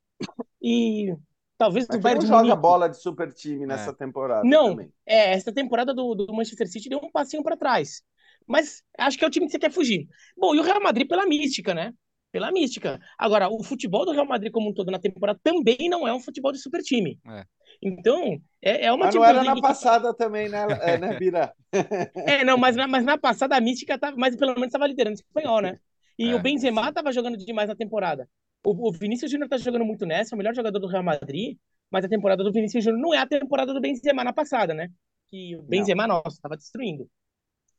[0.61, 1.15] e
[1.57, 2.61] talvez Mas do não Bayern de joga Munique.
[2.61, 4.91] bola de super time nessa temporada Não, também.
[5.05, 8.01] é, essa temporada do, do Manchester City deu um passinho para trás.
[8.48, 10.08] Mas acho que é o time que você quer fugir.
[10.38, 11.93] Bom, e o Real Madrid pela mística, né?
[12.32, 13.00] Pela mística.
[13.18, 16.20] Agora, o futebol do Real Madrid como um todo na temporada também não é um
[16.20, 17.20] futebol de super time.
[17.28, 17.45] É.
[17.82, 21.14] Então, é, é uma Mas não Champions era na que- passada também, né, é, né
[21.20, 21.54] Bira?
[22.26, 25.16] É, não, mas na, mas na passada a mística tava, mas pelo menos estava liderando
[25.16, 25.80] o espanhol, né?
[26.18, 28.28] E É, o Benzema estava jogando demais na temporada.
[28.66, 31.58] O, o Vinícius Júnior tá jogando muito nessa, é o melhor jogador do Real Madrid,
[31.91, 34.89] mas a temporada do Vinícius Júnior não é a temporada do Benzema na passada, né?
[35.30, 37.10] Que o Benzema, nossa, estava destruindo.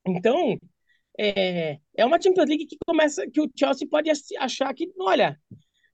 [0.09, 0.59] Então,
[1.19, 5.39] é, é uma Champions League que começa, que o Chelsea pode ach- achar que, olha,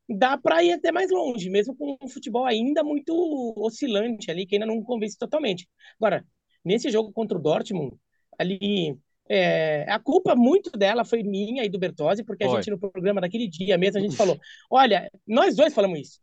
[0.09, 4.57] dá para ir até mais longe, mesmo com um futebol ainda muito oscilante ali, que
[4.57, 5.69] ainda não convence totalmente.
[5.99, 6.27] Agora,
[6.65, 7.97] nesse jogo contra o Dortmund,
[8.39, 8.97] ali,
[9.29, 13.21] é, a culpa muito dela foi minha e do Bertozzi, porque a gente no programa
[13.21, 14.39] daquele dia mesmo, a gente falou,
[14.71, 16.21] olha, nós dois falamos isso.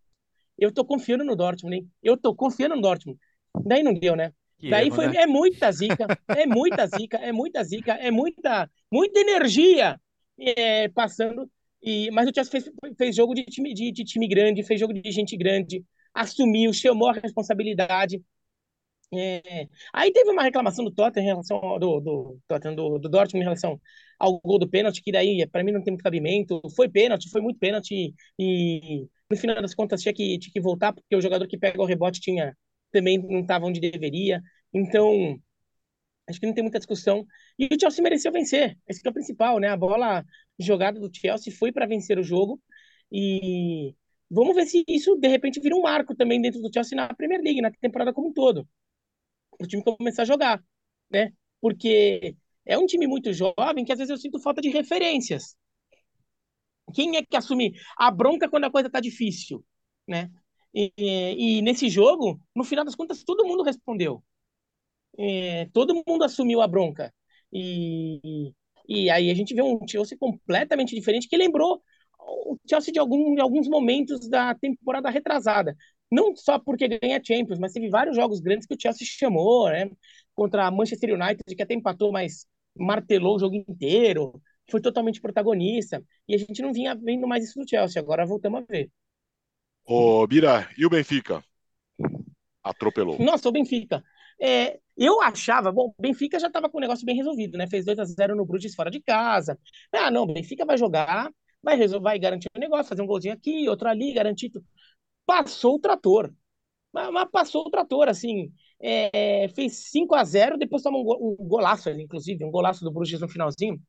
[0.57, 1.91] Eu tô confiando no Dortmund, hein?
[2.03, 3.19] Eu tô confiando no Dortmund.
[3.65, 4.33] Daí não deu, né?
[4.61, 5.23] Que Daí erro, foi, né?
[5.23, 9.99] é muita zica, é muita zica, é muita zica, é muita, muita energia
[10.37, 11.49] é, passando.
[11.81, 14.93] E, mas o Chelsea fez, fez jogo de time, de, de time grande, fez jogo
[14.93, 15.83] de gente grande,
[16.13, 18.21] assumiu, chamou a responsabilidade.
[19.13, 23.09] É, aí teve uma reclamação do Tottenham em relação ao, do, do, Tottenham, do, do
[23.09, 23.81] Dortmund em relação
[24.19, 26.61] ao gol do pênalti, que daí para mim não tem muito cabimento.
[26.75, 30.93] Foi pênalti, foi muito pênalti e no final das contas tinha que, tinha que voltar
[30.93, 32.55] porque o jogador que pega o rebote tinha
[32.91, 34.41] também não estava onde deveria.
[34.73, 35.39] Então,
[36.29, 37.25] acho que não tem muita discussão.
[37.57, 38.77] E o Chelsea mereceu vencer.
[38.87, 39.69] Esse que é o principal, né?
[39.69, 40.23] A bola
[40.59, 42.61] jogada do Chelsea foi para vencer o jogo.
[43.11, 43.95] E
[44.29, 47.41] vamos ver se isso de repente vira um marco também dentro do Chelsea na Premier
[47.41, 48.67] League, na temporada como um todo.
[49.59, 50.63] O time começar a jogar,
[51.09, 51.33] né?
[51.59, 52.35] Porque
[52.65, 55.55] é um time muito jovem que às vezes eu sinto falta de referências.
[56.93, 59.63] Quem é que assume a bronca quando a coisa tá difícil,
[60.07, 60.29] né?
[60.73, 64.23] E, e nesse jogo, no final das contas, todo mundo respondeu.
[65.17, 67.13] É, todo mundo assumiu a bronca.
[67.53, 68.53] E,
[68.87, 71.81] e aí a gente vê um Chelsea completamente diferente que lembrou
[72.19, 75.75] o Chelsea de, algum, de alguns momentos da temporada retrasada.
[76.11, 79.89] Não só porque ganha Champions, mas teve vários jogos grandes que o Chelsea chamou, né?
[80.35, 82.45] Contra a Manchester United, que até empatou, mas
[82.75, 84.41] martelou o jogo inteiro.
[84.69, 86.03] Foi totalmente protagonista.
[86.27, 88.01] E a gente não vinha vendo mais isso do Chelsea.
[88.01, 88.91] Agora voltamos a ver.
[89.85, 91.43] Ô, Bira, e o Benfica?
[92.63, 93.21] Atropelou.
[93.23, 94.03] Nossa, o Benfica.
[94.39, 97.67] É, eu achava, bom, o Benfica já estava com o negócio bem resolvido, né?
[97.67, 99.57] Fez 2 a 0 no Bruges fora de casa.
[99.91, 101.29] Ah, não, o Benfica vai jogar,
[101.61, 104.51] vai resolver, vai garantir o negócio, fazer um golzinho aqui, outro ali, garantir.
[105.25, 106.33] Passou o trator.
[106.93, 108.53] Mas, mas passou o trator, assim.
[108.81, 113.21] É, fez 5 a 0 depois toma um, go- golaço, inclusive, um golaço do Bruges
[113.21, 113.81] no finalzinho.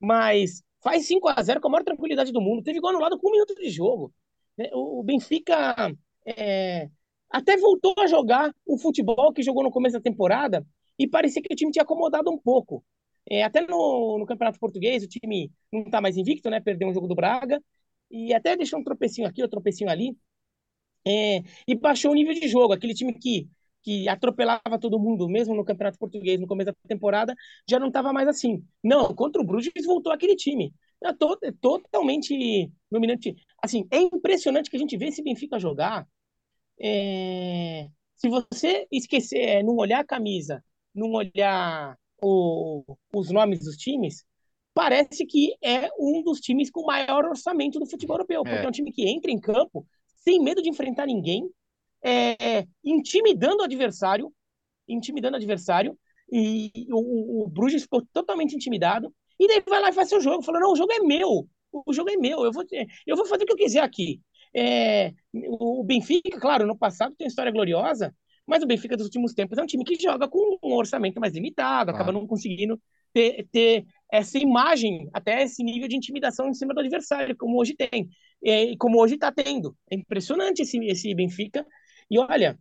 [0.00, 2.62] Mas faz 5 a 0 com a maior tranquilidade do mundo.
[2.62, 4.14] Teve gol anulado com um minuto de jogo.
[4.58, 4.70] Né?
[4.72, 5.74] O, Benfica
[6.26, 6.90] é,
[7.30, 10.66] até voltou a jogar o futebol que jogou no começo da temporada
[10.98, 12.84] e parecia que o time tinha acomodado um pouco.
[13.30, 16.60] É, até no, no Campeonato Português, o time não está mais invicto, né?
[16.60, 17.62] Perdeu um jogo do Braga
[18.10, 20.16] e até deixou um tropecinho aqui, um tropecinho ali.
[21.06, 22.72] É, e baixou o nível de jogo.
[22.72, 23.48] Aquele time que,
[23.82, 27.34] que atropelava todo mundo, mesmo no Campeonato Português, no começo da temporada,
[27.68, 28.64] já não estava mais assim.
[28.82, 30.72] Não, contra o Bruges voltou aquele time.
[31.04, 33.36] É to- é totalmente dominante.
[33.62, 36.06] Assim, é impressionante que a gente vê esse Benfica jogar.
[36.80, 42.84] É, se você esquecer, é, não olhar a camisa, não olhar o-
[43.14, 44.24] os nomes dos times,
[44.74, 48.64] parece que é um dos times com maior orçamento do futebol europeu, porque É.
[48.66, 49.86] é um time que entra em campo
[50.18, 51.48] sem medo de enfrentar ninguém,
[52.02, 54.32] é, intimidando o adversário,
[54.88, 55.98] intimidando o adversário,
[56.30, 60.20] e o, o, o Bruges ficou totalmente intimidado, e daí vai lá e faz seu
[60.20, 62.64] jogo, falou, não, o jogo é meu, o jogo é meu, eu vou,
[63.06, 64.20] eu vou fazer o que eu quiser aqui.
[64.54, 68.14] É, o Benfica, claro, no passado tem uma história gloriosa,
[68.46, 71.34] mas o Benfica dos últimos tempos é um time que joga com um orçamento mais
[71.34, 72.80] limitado, acaba não conseguindo
[73.12, 77.74] ter, ter essa imagem, até esse nível de intimidação em cima do adversário, como hoje
[77.74, 78.08] tem,
[78.42, 79.76] e como hoje está tendo.
[79.90, 81.66] É impressionante esse, esse Benfica.
[82.10, 82.58] E olha,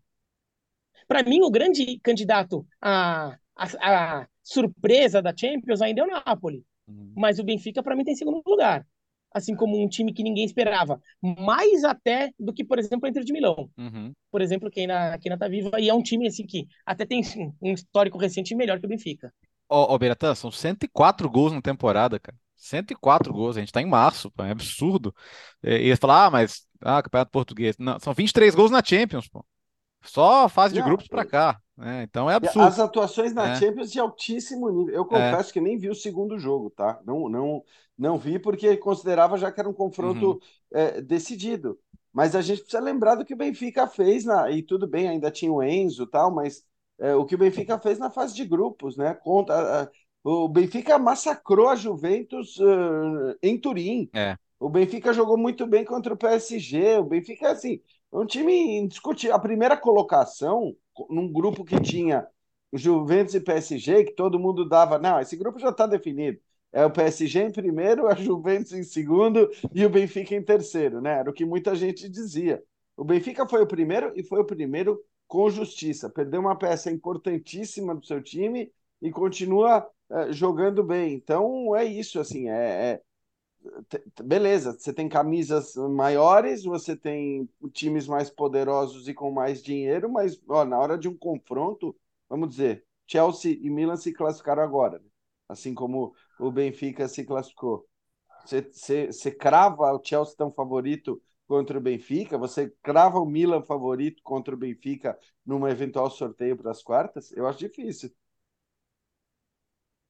[1.07, 6.63] para mim, o grande candidato à, à, à surpresa da Champions ainda é o Napoli,
[6.87, 7.11] Uhum.
[7.15, 8.85] mas o Benfica, para mim, tem segundo lugar.
[9.33, 13.23] Assim como um time que ninguém esperava, mais até do que, por exemplo, a Inter
[13.23, 14.13] de Milão Uhum.
[14.31, 17.05] por exemplo, que ainda, que ainda tá viva, e é um time assim que até
[17.05, 17.21] tem
[17.61, 19.33] um histórico recente melhor que o Benfica.
[19.69, 22.37] Ó, ó, Beratan, são 104 gols na temporada, cara.
[22.55, 25.13] 104 gols, a gente tá em março, pô, é absurdo.
[25.63, 27.75] E e eles falam, ah, mas, ah, Campeonato Português.
[27.77, 29.45] Não, são 23 gols na Champions, pô.
[30.07, 32.03] Só a fase de Não, grupos pra cá, né?
[32.03, 32.67] Então é absurdo.
[32.67, 33.55] As atuações na É.
[33.55, 34.93] Champions de altíssimo nível.
[34.93, 36.99] Eu confesso que nem vi o segundo jogo, tá?
[37.05, 37.63] Não, não,
[37.97, 40.39] não vi porque considerava já que era um confronto Uhum.
[40.73, 41.79] é, decidido.
[42.13, 45.29] Mas a gente precisa lembrar do que o Benfica fez, na, e tudo bem, ainda
[45.31, 46.63] tinha o Enzo e tal, mas
[46.99, 49.13] é, o que o Benfica fez na fase de grupos, né?
[49.13, 49.91] Conta,
[50.23, 54.09] o Benfica massacrou a Juventus uh, em Turim.
[54.13, 54.37] É.
[54.59, 56.97] O Benfica jogou muito bem contra o PSG.
[56.97, 57.79] O Benfica, assim, é
[58.11, 59.35] um time indiscutível.
[59.35, 60.75] A primeira colocação,
[61.09, 62.27] num grupo que tinha
[62.73, 64.97] Juventus e PSG, que todo mundo dava.
[64.99, 66.39] Não, esse grupo já está definido.
[66.71, 71.19] É o PSG em primeiro, a Juventus em segundo e o Benfica em terceiro, né?
[71.19, 72.61] Era o que muita gente dizia.
[72.95, 76.09] O Benfica foi o primeiro e foi o primeiro com justiça.
[76.09, 81.13] Perdeu uma peça importantíssima do seu time e continua é, jogando bem.
[81.13, 83.01] Então é isso, assim, é, é,
[84.23, 84.73] beleza.
[84.73, 90.65] Você tem camisas maiores, você tem times mais poderosos e com mais dinheiro, mas ó,
[90.65, 91.95] na hora de um confronto,
[92.29, 95.05] vamos dizer, Chelsea e Milan se classificaram agora, né?
[95.49, 97.87] assim como o Benfica se classificou.
[98.45, 102.37] Você, você, você crava o Chelsea tão favorito contra o Benfica?
[102.37, 107.31] Você crava o Milan favorito contra o Benfica num eventual sorteio para as quartas?
[107.33, 108.11] Eu acho difícil.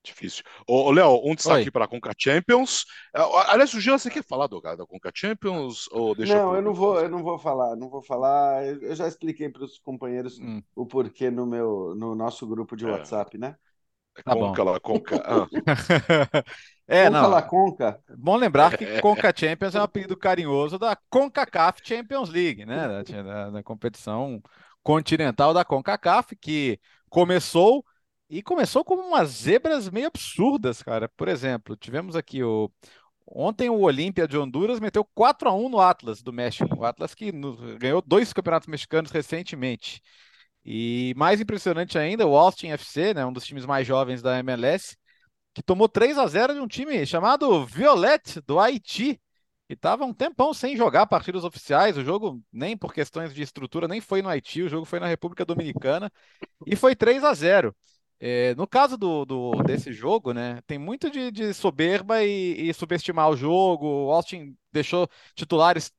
[0.03, 0.43] Difícil.
[0.65, 2.85] Ô, Léo, um destaque para a Conca Champions.
[3.13, 3.21] É,
[3.51, 5.89] aliás, o Jean, você quer falar do, da Conca Champions?
[5.91, 8.65] Ou deixa não, eu não vou, eu não vou falar, não vou falar.
[8.65, 10.61] Eu já expliquei para os companheiros hum.
[10.75, 12.91] o porquê no meu, no nosso grupo de é.
[12.91, 13.55] WhatsApp, né?
[14.23, 14.71] Tá conca bom.
[14.71, 15.23] lá, Conca.
[15.25, 15.47] Ah.
[16.87, 17.29] é, conca não.
[17.29, 17.99] lá, Conca.
[18.17, 22.87] Bom lembrar que Conca Champions é um apelido carinhoso da CONCACAF Champions League, né?
[22.87, 24.41] Da, da, da competição
[24.81, 26.79] continental da CONCACAF, que
[27.09, 27.83] começou
[28.29, 31.09] e começou com umas zebras meio absurdas, cara.
[31.09, 32.71] Por exemplo, tivemos aqui o.
[33.29, 36.77] Ontem o Olímpia de Honduras meteu 4 a 1 no Atlas do México.
[36.77, 37.31] O Atlas que
[37.77, 40.01] ganhou dois campeonatos mexicanos recentemente.
[40.65, 44.97] E mais impressionante ainda, o Austin FC, né, um dos times mais jovens da MLS,
[45.53, 49.19] que tomou 3 a 0 de um time chamado Violet do Haiti,
[49.67, 51.97] que estava um tempão sem jogar partidas oficiais.
[51.97, 55.07] O jogo, nem por questões de estrutura, nem foi no Haiti, o jogo foi na
[55.07, 56.11] República Dominicana
[56.65, 57.75] e foi 3 a 0.
[58.19, 62.73] É, no caso do, do, desse jogo, né, tem muito de, de soberba e, e,
[62.73, 63.85] subestimar o jogo.
[63.85, 65.91] O Austin deixou titulares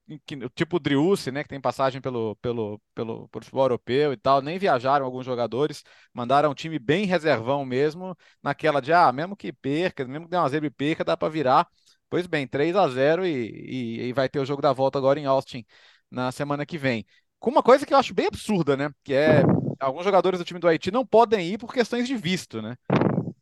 [0.54, 4.58] tipo Driussi, né, que tem passagem pelo, pelo, pelo, pelo futebol europeu e tal, nem
[4.58, 10.04] viajaram alguns jogadores, mandaram um time bem reservão mesmo, naquela de, ah, mesmo que perca,
[10.04, 11.68] mesmo que dê uma zebra e perca, dá para virar.
[12.10, 15.20] Pois bem, 3 a 0 e, e, e vai ter o jogo da volta agora
[15.20, 15.64] em Austin
[16.10, 17.06] na semana que vem.
[17.38, 18.90] Com uma coisa que eu acho bem absurda, né?
[19.04, 19.42] Que é
[19.78, 22.76] alguns jogadores do time do Haiti não podem ir por questões de visto, né?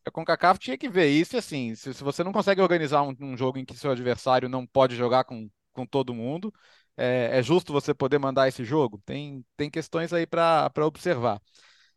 [0.05, 3.37] A CONCACAF tinha que ver isso assim, se, se você não consegue organizar um, um,
[3.37, 6.53] jogo em que seu adversário não pode jogar com, com todo mundo,
[6.97, 9.01] é, é justo você poder mandar esse jogo?
[9.05, 11.41] Tem, tem questões aí para observar.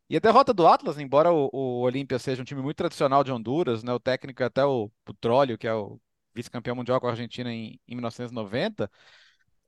[0.10, 3.32] E a derrota do Atlas, embora o, o Olímpia seja um time muito tradicional de
[3.32, 6.00] Honduras, né, o técnico é até o Petróleo, que é o
[6.34, 8.90] vice-campeão mundial com a Argentina em, em 1990,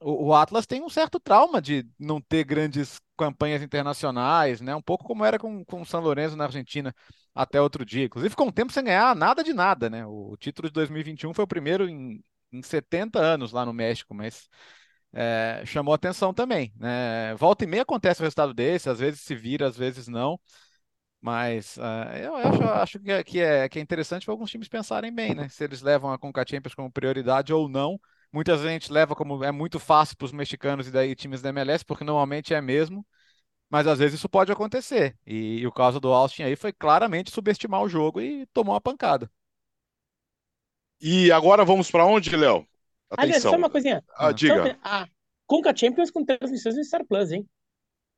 [0.01, 4.75] o, Atlas tem um certo trauma de não ter grandes campanhas internacionais, né?
[4.75, 6.93] Um pouco como era com, com o São Lourenço na Argentina
[7.35, 8.05] até outro dia.
[8.05, 10.05] Inclusive, ficou um tempo sem ganhar nada de nada, né?
[10.05, 14.49] O título de 2021 foi o primeiro em, em 70 anos lá no México, mas
[15.13, 17.35] é, chamou atenção também, né?
[17.35, 20.39] Volta e meia acontece o resultado desse, às vezes se vira, às vezes não.
[21.21, 25.13] Mas uh, eu acho, acho que, é, que, é, é interessante para alguns times pensarem
[25.13, 25.47] bem, né?
[25.49, 27.99] Se eles levam a Conca Champions como prioridade ou não
[28.31, 31.41] Muitas vezes a gente leva como é muito fácil para os mexicanos e daí times
[31.41, 33.05] da MLS, porque normalmente é mesmo,
[33.69, 35.17] mas às vezes isso pode acontecer.
[35.25, 38.81] E, e o caso do Austin aí foi claramente subestimar o jogo e tomou uma
[38.81, 39.31] pancada.
[41.01, 42.65] E agora vamos para onde, Léo?
[43.17, 44.03] Aliás, só uma coisinha.
[44.15, 44.77] Ah, diga.
[44.83, 45.07] A
[45.47, 47.47] Conca Champions com transmissões no Star Plus, hein?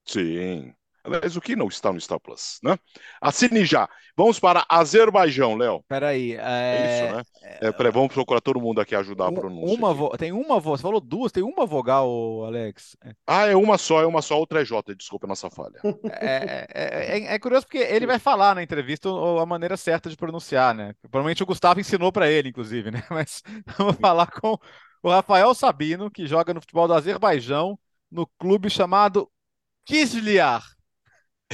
[0.05, 0.75] Sim.
[1.03, 2.77] Aliás, o que não está no Star Plus, né?
[3.19, 3.89] Assine já.
[4.15, 5.83] Vamos para Azerbaijão, Léo.
[5.87, 6.33] Peraí.
[6.33, 6.37] É...
[6.39, 7.23] é isso, né?
[7.61, 9.75] É, peraí, vamos procurar todo mundo aqui ajudar a pronúncia.
[9.75, 10.09] Uma vo...
[10.17, 12.95] Tem uma voz, você falou duas, tem uma vogal, Alex.
[13.27, 15.79] Ah, é uma só, é uma só, outra é J, desculpa a nossa falha.
[16.21, 20.15] É, é, é, é, curioso porque ele vai falar na entrevista a maneira certa de
[20.15, 20.93] pronunciar, né?
[21.01, 23.03] Provavelmente o Gustavo ensinou para ele, inclusive, né?
[23.09, 23.43] Mas
[23.77, 24.57] vamos falar com
[25.01, 27.77] o Rafael Sabino, que joga no futebol do Azerbaijão,
[28.09, 29.29] no clube chamado
[29.85, 30.63] Kizlyar.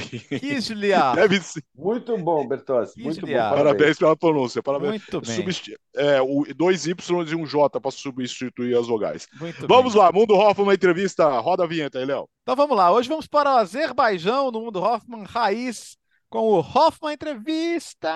[0.00, 1.12] Kislia.
[1.16, 1.62] Deve ser.
[1.74, 3.00] Muito bom, Bertozzi.
[3.00, 3.32] Muito bom.
[3.32, 4.62] Parabéns pela pronúncia.
[4.62, 4.90] Parabéns.
[4.90, 5.36] Muito bem.
[5.36, 9.26] Substi é, o, dois Y e um J para substituir as vogais.
[9.40, 10.02] Muito vamos bem.
[10.02, 11.38] lá, Mundo Hoffman entrevista.
[11.40, 12.28] Roda a vinheta aí, Léo.
[12.42, 12.90] Então vamos lá.
[12.92, 15.96] Hoje vamos para o Azerbaijão no Mundo Hoffman Raiz
[16.28, 18.08] com o Hoffman Entrevista.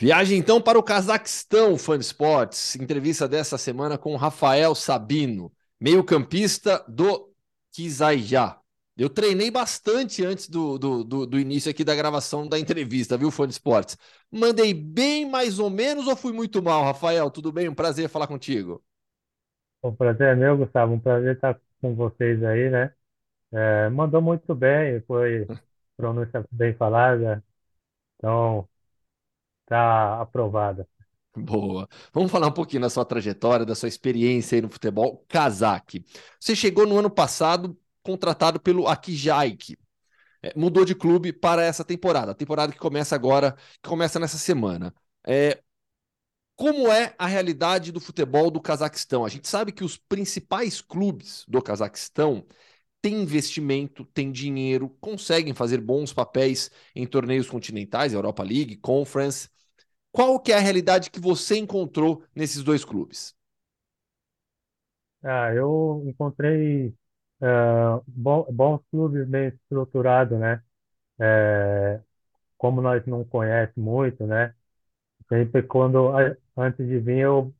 [0.00, 2.76] Viagem então para o Cazaquistão, Fã Sports.
[2.76, 7.32] Entrevista dessa semana com Rafael Sabino, meio-campista do
[7.72, 8.61] Kizayá.
[8.96, 13.30] Eu treinei bastante antes do, do, do, do, início aqui da gravação da entrevista, viu,
[13.30, 13.96] Fone Esportes?
[14.30, 17.30] Mandei bem mais ou menos ou fui muito mal, Rafael?
[17.30, 17.68] Tudo bem?
[17.68, 18.82] Um prazer falar contigo.
[19.80, 20.92] O prazer é meu, Gustavo.
[20.92, 22.92] Um prazer estar com vocês aí, né?
[23.50, 25.46] É, mandou muito bem, foi
[25.96, 27.42] pronúncia bem falada,
[28.16, 28.68] então
[29.66, 30.86] tá aprovada.
[31.34, 31.88] Boa.
[32.12, 36.04] Vamos falar um pouquinho da sua trajetória, da sua experiência aí no futebol cazaque.
[36.38, 39.76] Você chegou no ano passado contratado pelo Akijaik.
[40.42, 44.38] É, mudou de clube para essa temporada, a temporada que começa agora, que começa nessa
[44.38, 44.94] semana.
[45.26, 45.62] É,
[46.56, 49.24] como é a realidade do futebol do Cazaquistão?
[49.24, 52.46] A gente sabe que os principais clubes do Cazaquistão
[53.00, 59.48] têm investimento, têm dinheiro, conseguem fazer bons papéis em torneios continentais, Europa League, Conference.
[60.12, 63.34] Qual que é a realidade que você encontrou nesses dois clubes?
[65.24, 66.94] Ah, eu encontrei
[67.42, 70.62] uh, bons, bons clubes bem estruturados, né?
[71.20, 72.00] É,
[72.58, 74.54] como nós não conhecemos muito, né?
[75.28, 76.10] Sempre quando
[76.56, 77.54] antes de vir eu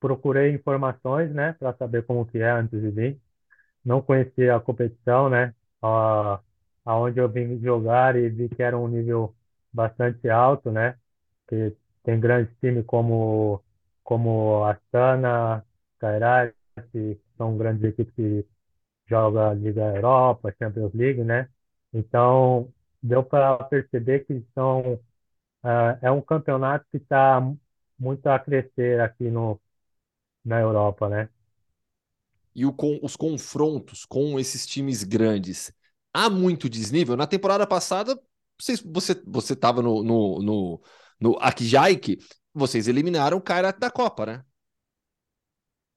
[0.00, 3.20] procurei informações, né, para saber como que é antes de vir.
[3.84, 5.54] Não conhecia a competição, né?
[5.82, 6.40] A,
[6.84, 9.34] aonde eu vim jogar e vi que era um nível
[9.72, 10.96] bastante alto, né?
[11.48, 13.62] Que tem grandes times como
[14.04, 15.64] como Astana,
[16.00, 16.54] Kairat,
[17.36, 18.46] são grandes equipes que
[19.08, 21.48] jogam a Liga Europa, Champions League, né?
[21.92, 25.00] Então deu para perceber que são
[25.62, 27.40] Uh, é um campeonato que está
[27.98, 29.60] muito a crescer aqui no,
[30.44, 31.28] na Europa, né?
[32.54, 35.72] E o, com, os confrontos com esses times grandes,
[36.12, 37.16] há muito desnível?
[37.16, 38.18] Na temporada passada,
[38.60, 40.82] vocês, você você estava no, no, no,
[41.20, 42.18] no Akjaik,
[42.54, 44.44] vocês eliminaram o Kairat da Copa, né?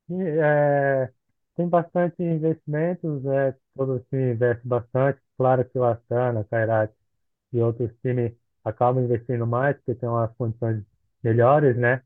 [0.10, 1.12] É,
[1.56, 5.20] tem bastante investimentos, é, todo time investe bastante.
[5.38, 6.94] Claro que o Astana, Kairat
[7.54, 8.34] e outros times
[8.64, 10.84] acabam investindo mais porque tem umas condições
[11.24, 12.04] melhores, né?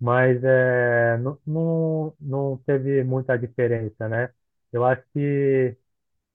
[0.00, 4.32] Mas é, não, não, não teve muita diferença, né?
[4.72, 5.76] Eu acho que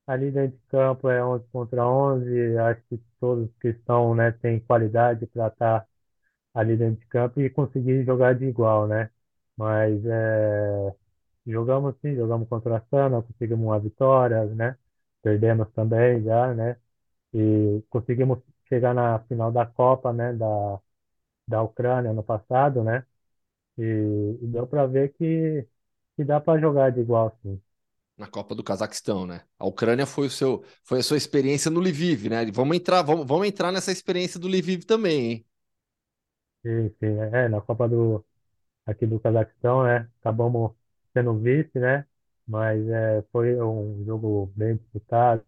[0.07, 4.59] ali dentro de campo é 11 contra 11, acho que todos que estão, né, têm
[4.61, 5.87] qualidade para estar
[6.53, 9.09] ali dentro de campo e conseguir jogar de igual, né?
[9.57, 10.95] Mas é,
[11.45, 14.77] jogamos sim, jogamos contra a Sana, conseguimos uma vitória, né?
[15.21, 16.77] Perdemos também já, né?
[17.33, 18.39] E conseguimos
[18.69, 20.79] chegar na final da Copa, né, da,
[21.47, 23.05] da Ucrânia no passado, né?
[23.77, 23.83] E,
[24.43, 25.67] e deu para ver que,
[26.17, 27.61] que dá para jogar de igual, sim.
[28.17, 29.43] Na Copa do Cazaquistão, né?
[29.57, 32.45] A Ucrânia foi o seu, foi a sua experiência no Lviv, né?
[32.51, 35.45] Vamos entrar, vamos, vamos entrar nessa experiência do Lviv também, hein?
[36.65, 38.25] Sim, sim, é, na Copa do
[38.85, 40.09] aqui do Cazaquistão, né?
[40.21, 40.73] Acabamos
[41.13, 42.05] sendo vice, né?
[42.47, 45.43] Mas é, foi um jogo bem disputado,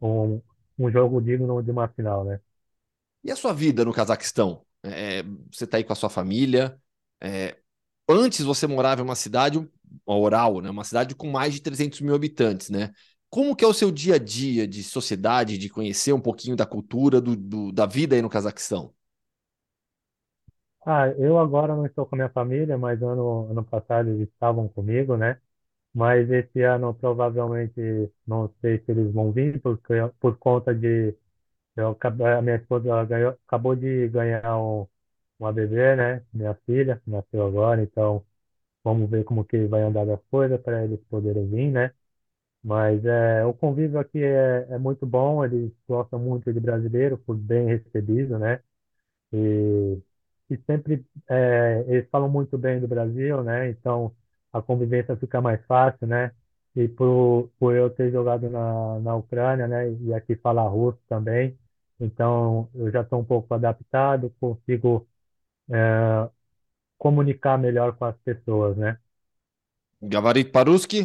[0.00, 0.40] um,
[0.78, 2.40] um jogo digno de uma final, né?
[3.24, 4.64] E a sua vida no Cazaquistão?
[4.82, 5.22] É,
[5.52, 6.80] você está aí com a sua família.
[7.20, 7.58] É,
[8.08, 9.68] antes você morava em uma cidade,
[10.06, 10.70] Oral, né?
[10.70, 12.92] Uma cidade com mais de 300 mil habitantes, né?
[13.28, 16.66] Como que é o seu dia a dia de sociedade, de conhecer um pouquinho da
[16.66, 18.94] cultura, do, do, da vida aí no Cazaquistão?
[20.88, 24.68] Ah, eu agora não estou com a minha família, mas ano, ano passado eles estavam
[24.68, 25.40] comigo, né?
[25.94, 27.80] mas esse ano provavelmente
[28.26, 31.14] não sei se eles vão vir, porque por conta de
[31.76, 31.96] eu,
[32.38, 34.86] a minha esposa ganhou, acabou de ganhar um,
[35.38, 36.24] uma bebê, né?
[36.34, 38.24] Minha filha nasceu agora, então
[38.84, 41.92] vamos ver como que vai andar as coisas para eles poderem vir, né?
[42.62, 47.36] Mas é, o convívio aqui é, é muito bom, eles gostam muito de brasileiro, por
[47.36, 48.60] bem recebido, né?
[49.32, 49.98] E,
[50.48, 53.70] que sempre é, eles falam muito bem do Brasil, né?
[53.70, 54.14] Então
[54.52, 56.32] a convivência fica mais fácil, né?
[56.74, 59.90] E por, por eu ter jogado na, na Ucrânia, né?
[59.92, 61.58] E aqui falar russo também,
[62.00, 65.06] então eu já estou um pouco adaptado, consigo
[65.70, 66.30] é,
[66.98, 68.98] comunicar melhor com as pessoas, né?
[70.12, 71.00] Gabarit Paruski?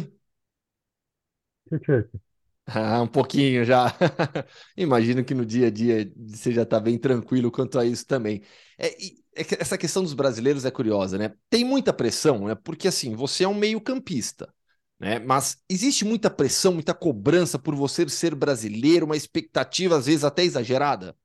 [2.66, 3.86] Ah, um pouquinho já.
[4.76, 8.42] Imagino que no dia a dia você já está bem tranquilo quanto a isso também.
[8.78, 11.34] É, e, é que essa questão dos brasileiros é curiosa, né?
[11.50, 12.54] Tem muita pressão, né?
[12.54, 14.52] Porque assim, você é um meio-campista,
[15.00, 15.18] né?
[15.18, 20.44] Mas existe muita pressão, muita cobrança por você ser brasileiro, uma expectativa às vezes até
[20.44, 21.16] exagerada.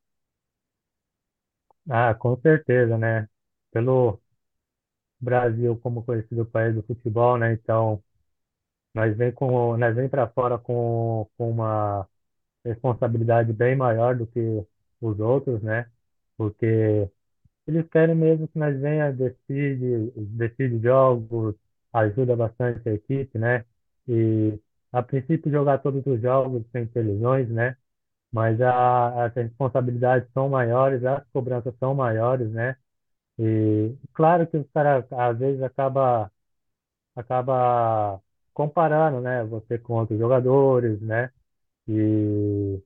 [1.90, 3.28] Ah, com certeza, né?
[3.72, 4.22] Pelo
[5.20, 7.54] Brasil como conhecido país do futebol, né?
[7.54, 8.04] Então,
[8.94, 12.08] nós vem com, nós vem para fora com, com uma
[12.66, 14.40] responsabilidade bem maior do que
[15.02, 15.90] os outros, né?
[16.38, 17.10] Porque
[17.68, 21.56] eles querem mesmo que nós venha, decide, decide jogos,
[21.94, 23.66] ajuda bastante a equipe, né?
[24.08, 24.60] E
[24.92, 27.78] a princípio jogar todos os jogos sem televisões, né?
[28.32, 32.78] Mas a, as responsabilidades são maiores, as cobranças são maiores, né?
[33.40, 36.32] E claro que os caras às vezes acaba
[37.16, 38.22] acaba
[38.54, 39.44] comparando, né?
[39.46, 41.32] Você com outros jogadores, né?
[41.88, 42.82] E,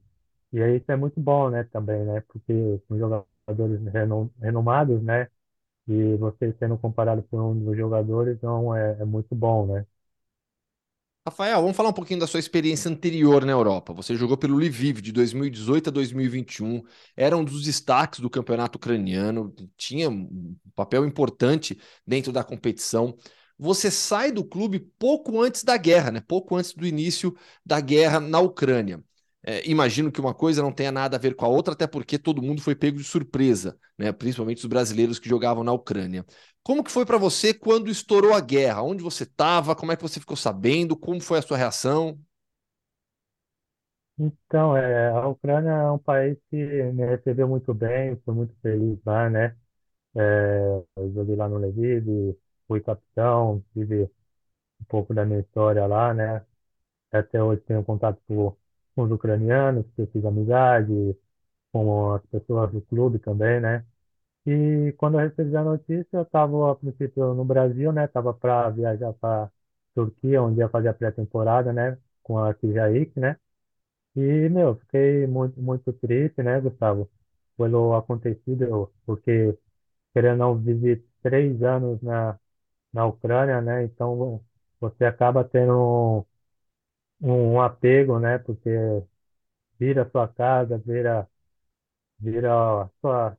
[0.53, 1.63] e isso é muito bom, né?
[1.65, 2.21] Também, né?
[2.29, 2.97] Porque são
[3.57, 5.27] jogadores renom- renomados, né?
[5.87, 9.85] E você sendo comparado por um dos jogadores, então é, é muito bom, né?
[11.27, 13.93] Rafael, vamos falar um pouquinho da sua experiência anterior na Europa.
[13.93, 16.81] Você jogou pelo Lviv de 2018 a 2021,
[17.15, 23.15] era um dos destaques do campeonato ucraniano, tinha um papel importante dentro da competição.
[23.57, 26.21] Você sai do clube pouco antes da guerra, né?
[26.27, 29.03] Pouco antes do início da guerra na Ucrânia.
[29.43, 32.19] É, imagino que uma coisa não tenha nada a ver com a outra, até porque
[32.19, 34.11] todo mundo foi pego de surpresa, né?
[34.11, 36.25] Principalmente os brasileiros que jogavam na Ucrânia.
[36.63, 38.83] Como que foi para você quando estourou a guerra?
[38.83, 39.75] Onde você estava?
[39.75, 40.95] Como é que você ficou sabendo?
[40.95, 42.19] Como foi a sua reação?
[44.17, 48.99] Então, é, a Ucrânia é um país que me recebeu muito bem, fui muito feliz
[49.05, 49.57] lá, né?
[50.15, 52.37] É, eu joguei lá no Lviv,
[52.67, 56.45] fui capitão, tive um pouco da minha história lá, né?
[57.11, 58.55] Até hoje tenho contato com,
[58.95, 61.17] com os ucranianos, que eu fiz amizade,
[61.73, 63.85] com as pessoas do clube também, né?
[64.45, 68.07] E quando eu recebi a notícia, eu estava a princípio no Brasil, né?
[68.07, 69.51] Tava para viajar para
[69.95, 71.97] Turquia, onde ia fazer a pré-temporada, né?
[72.23, 73.37] Com a Kijaik, né?
[74.15, 77.09] E, meu, fiquei muito, muito triste, né, Gustavo?
[77.57, 79.57] Pelo acontecido, porque,
[80.13, 82.39] querendo ou não, vivi três anos na,
[82.93, 83.85] na Ucrânia, né?
[83.85, 84.43] Então,
[84.79, 86.25] você acaba tendo
[87.21, 88.37] um, apego, né?
[88.39, 88.69] Porque
[89.79, 91.27] vira sua casa, vira,
[92.19, 93.37] vira sua,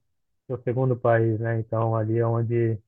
[0.49, 1.61] seu segundo país, né?
[1.61, 2.79] Então, ali é onde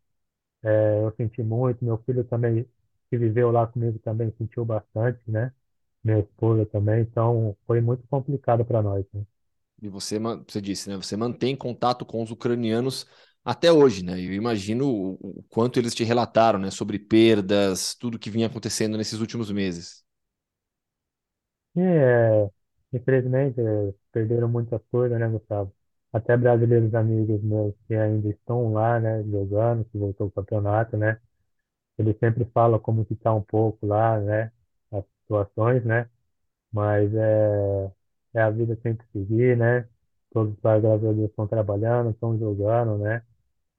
[0.65, 1.85] é, eu senti muito.
[1.85, 2.69] Meu filho também,
[3.11, 5.53] que viveu lá comigo, também sentiu bastante, né?
[6.05, 7.03] Minha esposa também.
[7.03, 9.25] Então, foi muito complicado para nós, né?
[9.83, 10.97] E você, você disse, né?
[10.97, 13.07] Você mantém contato com os ucranianos
[13.45, 14.13] até hoje, né?
[14.19, 16.71] Eu imagino o, o quanto eles te relataram, né?
[16.71, 20.04] Sobre perdas, tudo que vinha acontecendo nesses últimos meses.
[21.77, 22.49] É,
[22.93, 23.61] infelizmente,
[24.13, 25.73] perderam muitas coisas, né, Gustavo?
[26.13, 31.21] Até brasileiros amigos meus que ainda estão lá, né, jogando, que voltou ao campeonato, né?
[31.99, 34.53] Eles sempre falam como que tá um pouco lá, né?
[34.93, 36.09] As situações, né?
[36.73, 37.93] Mas é,
[38.35, 39.89] é a vida tem que seguir, né?
[40.33, 40.61] Todos os
[41.01, 43.23] Deus, estão trabalhando, estão jogando, né?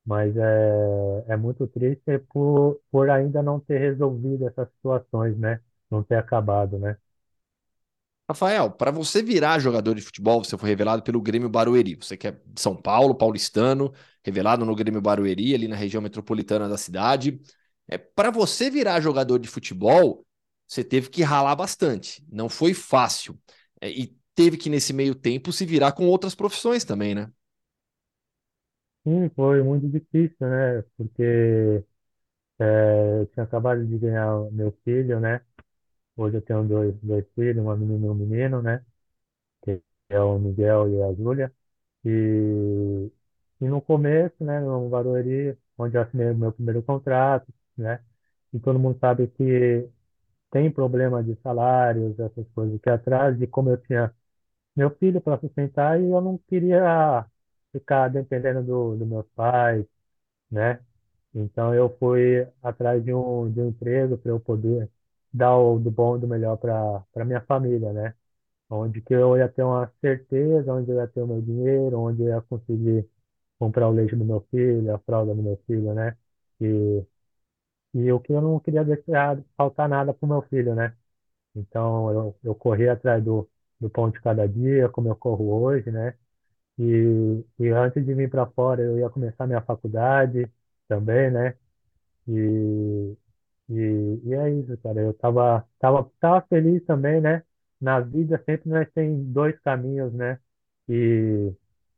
[0.06, 5.62] Mas é, é muito triste por, por ainda não ter resolvido essas situações, né?
[5.92, 6.98] Não ter acabado, né?
[8.28, 11.96] Rafael, para você virar jogador de futebol, você foi revelado pelo Grêmio Barueri.
[11.96, 16.68] Você que é de São Paulo, paulistano, revelado no Grêmio Barueri, ali na região metropolitana
[16.68, 17.40] da cidade.
[17.88, 20.26] É, para você virar jogador de futebol,
[20.68, 22.26] você teve que ralar bastante.
[22.32, 23.40] Não foi fácil.
[23.80, 27.30] É, e teve que, nesse meio tempo, se virar com outras profissões também, né?
[29.04, 30.82] Sim, foi muito difícil, né?
[30.98, 31.84] Porque
[32.60, 35.42] é, eu tinha acabado de ganhar meu filho, né?
[36.16, 38.84] Hoje eu tenho dois, dois filhos, uma menina e um menino, né?
[39.64, 41.54] Que é o Miguel e a Júlia.
[42.06, 43.12] E,
[43.62, 48.04] e no começo, né, no Barueri, onde eu assinei o meu primeiro contrato, né?
[48.54, 49.90] E todo mundo sabe que
[50.52, 54.14] tem problema de salários, essas coisas que atrás, e como eu tinha
[54.76, 57.26] meu filho para sustentar, e eu não queria
[57.72, 59.86] ficar dependendo do, dos meus pais,
[60.52, 60.80] né?
[61.34, 64.90] Então eu fui atrás de um, de um emprego para eu poder
[65.36, 68.16] dar o do bom do melhor para minha família, né?
[68.70, 72.24] Onde que eu ia ter uma certeza, onde eu ia ter o meu dinheiro, onde
[72.24, 73.08] eu ia conseguir
[73.60, 76.18] comprar o leite do meu filho, a fralda do meu filho, né?
[76.62, 77.04] E,
[77.94, 80.96] e o que eu não queria deixar faltar nada pro meu filho, né?
[81.56, 85.92] Então eu, eu corri atrás do, do pão de cada dia, como eu corro hoje,
[85.92, 86.16] né?
[86.80, 90.52] E, e antes de vir para fora, eu ia começar minha faculdade
[90.88, 91.56] também, né?
[92.28, 93.18] E,
[93.70, 95.02] e, e é isso, cara.
[95.02, 97.44] Eu tava, tava, tava feliz também, né?
[97.82, 100.40] Na vida sempre nós tem dois caminhos, né?
[100.88, 101.52] E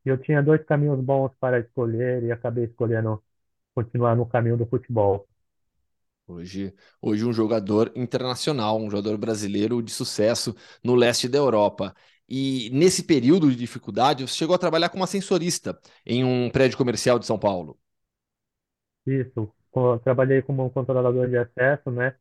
[0.05, 3.21] eu tinha dois caminhos bons para escolher e acabei escolhendo
[3.75, 5.27] continuar no caminho do futebol.
[6.27, 11.95] Hoje, hoje um jogador internacional, um jogador brasileiro de sucesso no leste da Europa.
[12.27, 17.17] E nesse período de dificuldade, você chegou a trabalhar como ascensorista em um prédio comercial
[17.17, 17.79] de São Paulo.
[19.07, 19.55] Isso.
[20.03, 22.15] Trabalhei como controlador de acesso, né?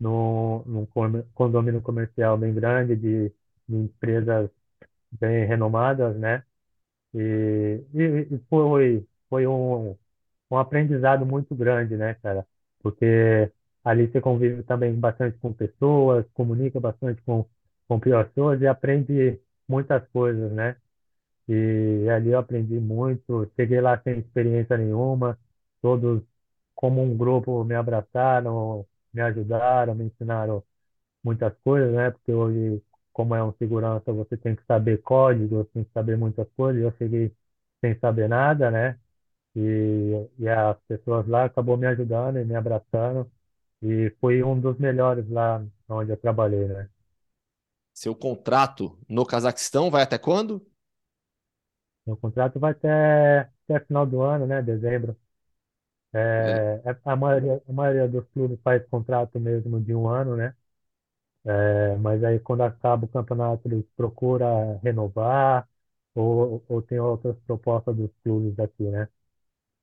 [0.00, 3.28] Num con- condomínio comercial bem grande de,
[3.68, 4.50] de empresas
[5.12, 6.44] bem renomadas, né?
[7.14, 9.96] E, e, e foi, foi um,
[10.50, 12.46] um aprendizado muito grande, né, cara?
[12.80, 13.52] Porque
[13.84, 17.46] ali você convive também bastante com pessoas, comunica bastante com,
[17.88, 20.76] com pessoas e aprende muitas coisas, né?
[21.48, 23.50] E ali eu aprendi muito.
[23.56, 25.38] Cheguei lá sem experiência nenhuma,
[25.82, 26.22] todos
[26.80, 30.64] como um grupo me abraçaram, me ajudaram, me ensinaram
[31.24, 32.10] muitas coisas, né?
[32.10, 32.82] Porque hoje,
[33.12, 36.82] como é um segurança, você tem que saber código, tem que saber muitas coisas.
[36.82, 37.34] Eu cheguei
[37.80, 38.98] sem saber nada, né?
[39.56, 43.30] E, e as pessoas lá acabou me ajudando e me abraçando.
[43.82, 46.90] E foi um dos melhores lá onde eu trabalhei, né?
[47.94, 50.66] Seu contrato no Cazaquistão vai até quando?
[52.06, 54.62] Meu contrato vai até, até final do ano, né?
[54.62, 55.16] Dezembro.
[56.12, 60.54] É, é- a maioria, a maioria dos clubes faz contrato mesmo de um ano, né?
[61.44, 65.68] É, mas aí quando acaba o campeonato eles procuram renovar
[66.14, 69.08] ou, ou tem outras propostas dos clubes aqui, né?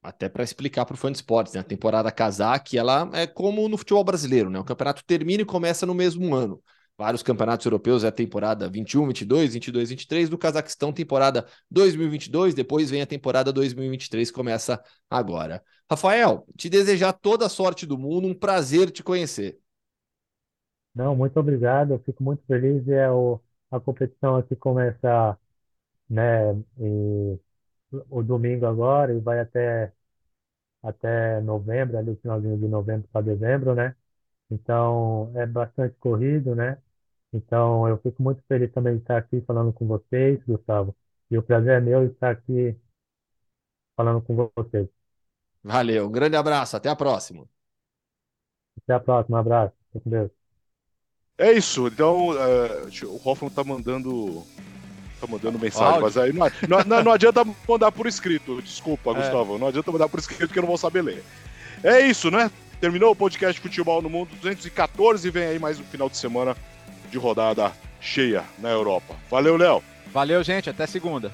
[0.02, 1.60] Até para explicar para o fã de esportes, né?
[1.60, 4.60] A temporada Kazakh, ela é como no futebol brasileiro, né?
[4.60, 6.62] O campeonato termina e começa no mesmo ano.
[6.98, 10.30] Vários campeonatos europeus é a temporada 21, 22, 22, 23.
[10.30, 12.56] Do Cazaquistão, temporada 2022.
[12.56, 15.64] Depois vem a temporada 2023, que começa agora.
[15.90, 18.28] Rafael, te desejar toda a sorte do mundo.
[18.28, 19.60] Um prazer te conhecer.
[20.96, 21.94] Não, muito obrigado.
[21.94, 22.88] Eu fico muito feliz.
[22.88, 25.38] É o, a competição aqui começa,
[26.10, 27.40] né, e,
[28.10, 29.94] o domingo agora e vai até
[30.84, 33.96] até novembro, ali finalzinho de novembro para dezembro, né?
[34.52, 36.78] Então é bastante corrido, né?
[37.34, 40.96] Então eu fico muito feliz também de estar aqui falando com vocês, Gustavo.
[41.30, 42.76] E o prazer é meu estar aqui
[43.96, 44.88] falando com vocês.
[45.64, 47.46] Valeu, um grande abraço, até a próxima.
[48.82, 49.74] Até a próxima, um abraço.
[49.92, 50.32] Fique com Deus.
[51.38, 54.44] É isso, então uh, o Hoffman tá mandando.
[55.20, 56.48] Tá mandando mensagem, mas aí não,
[56.86, 58.62] não, não, adianta mandar por escrito.
[58.62, 59.14] Desculpa, é.
[59.16, 59.58] Gustavo.
[59.58, 61.24] Não adianta mandar por escrito que eu não vou saber ler.
[61.84, 62.52] É isso, né?
[62.80, 66.56] Terminou o podcast Futebol no Mundo 214 e vem aí mais um final de semana
[67.10, 69.16] de rodada cheia na Europa.
[69.30, 69.84] Valeu, Léo.
[70.14, 70.70] Valeu, gente.
[70.70, 71.32] Até segunda.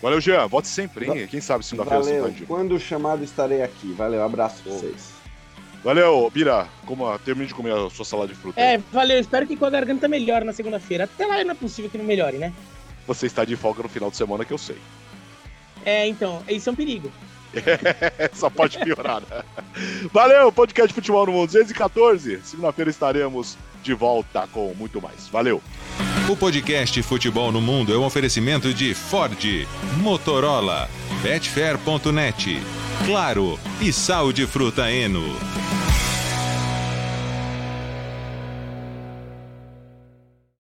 [0.00, 0.46] Valeu, Jean.
[0.46, 1.26] Volte sempre, hein?
[1.26, 3.92] Quem sabe segunda-feira você tá Quando chamado estarei aqui.
[3.92, 5.12] Valeu, abraço pra vocês.
[5.82, 6.66] Valeu, Bira.
[6.84, 8.60] Como, termine de comer a sua salada de fruta.
[8.60, 9.18] É, valeu.
[9.18, 11.04] Espero que com a garganta melhore na segunda-feira.
[11.04, 12.52] Até lá não é possível que não melhore, né?
[13.06, 14.76] Você está de folga no final de semana que eu sei.
[15.84, 17.10] É, então, isso é um perigo.
[18.34, 19.44] Só pode piorar, né?
[20.12, 22.40] Valeu, podcast Futebol no Mundo 214.
[22.42, 23.56] Segunda-feira estaremos
[23.86, 25.28] de volta com muito mais.
[25.28, 25.62] Valeu.
[26.28, 29.38] O podcast Futebol no Mundo é um oferecimento de Ford,
[29.98, 30.90] Motorola,
[31.22, 32.60] Betfair.net,
[33.06, 35.24] Claro e Sal de Fruta Eno.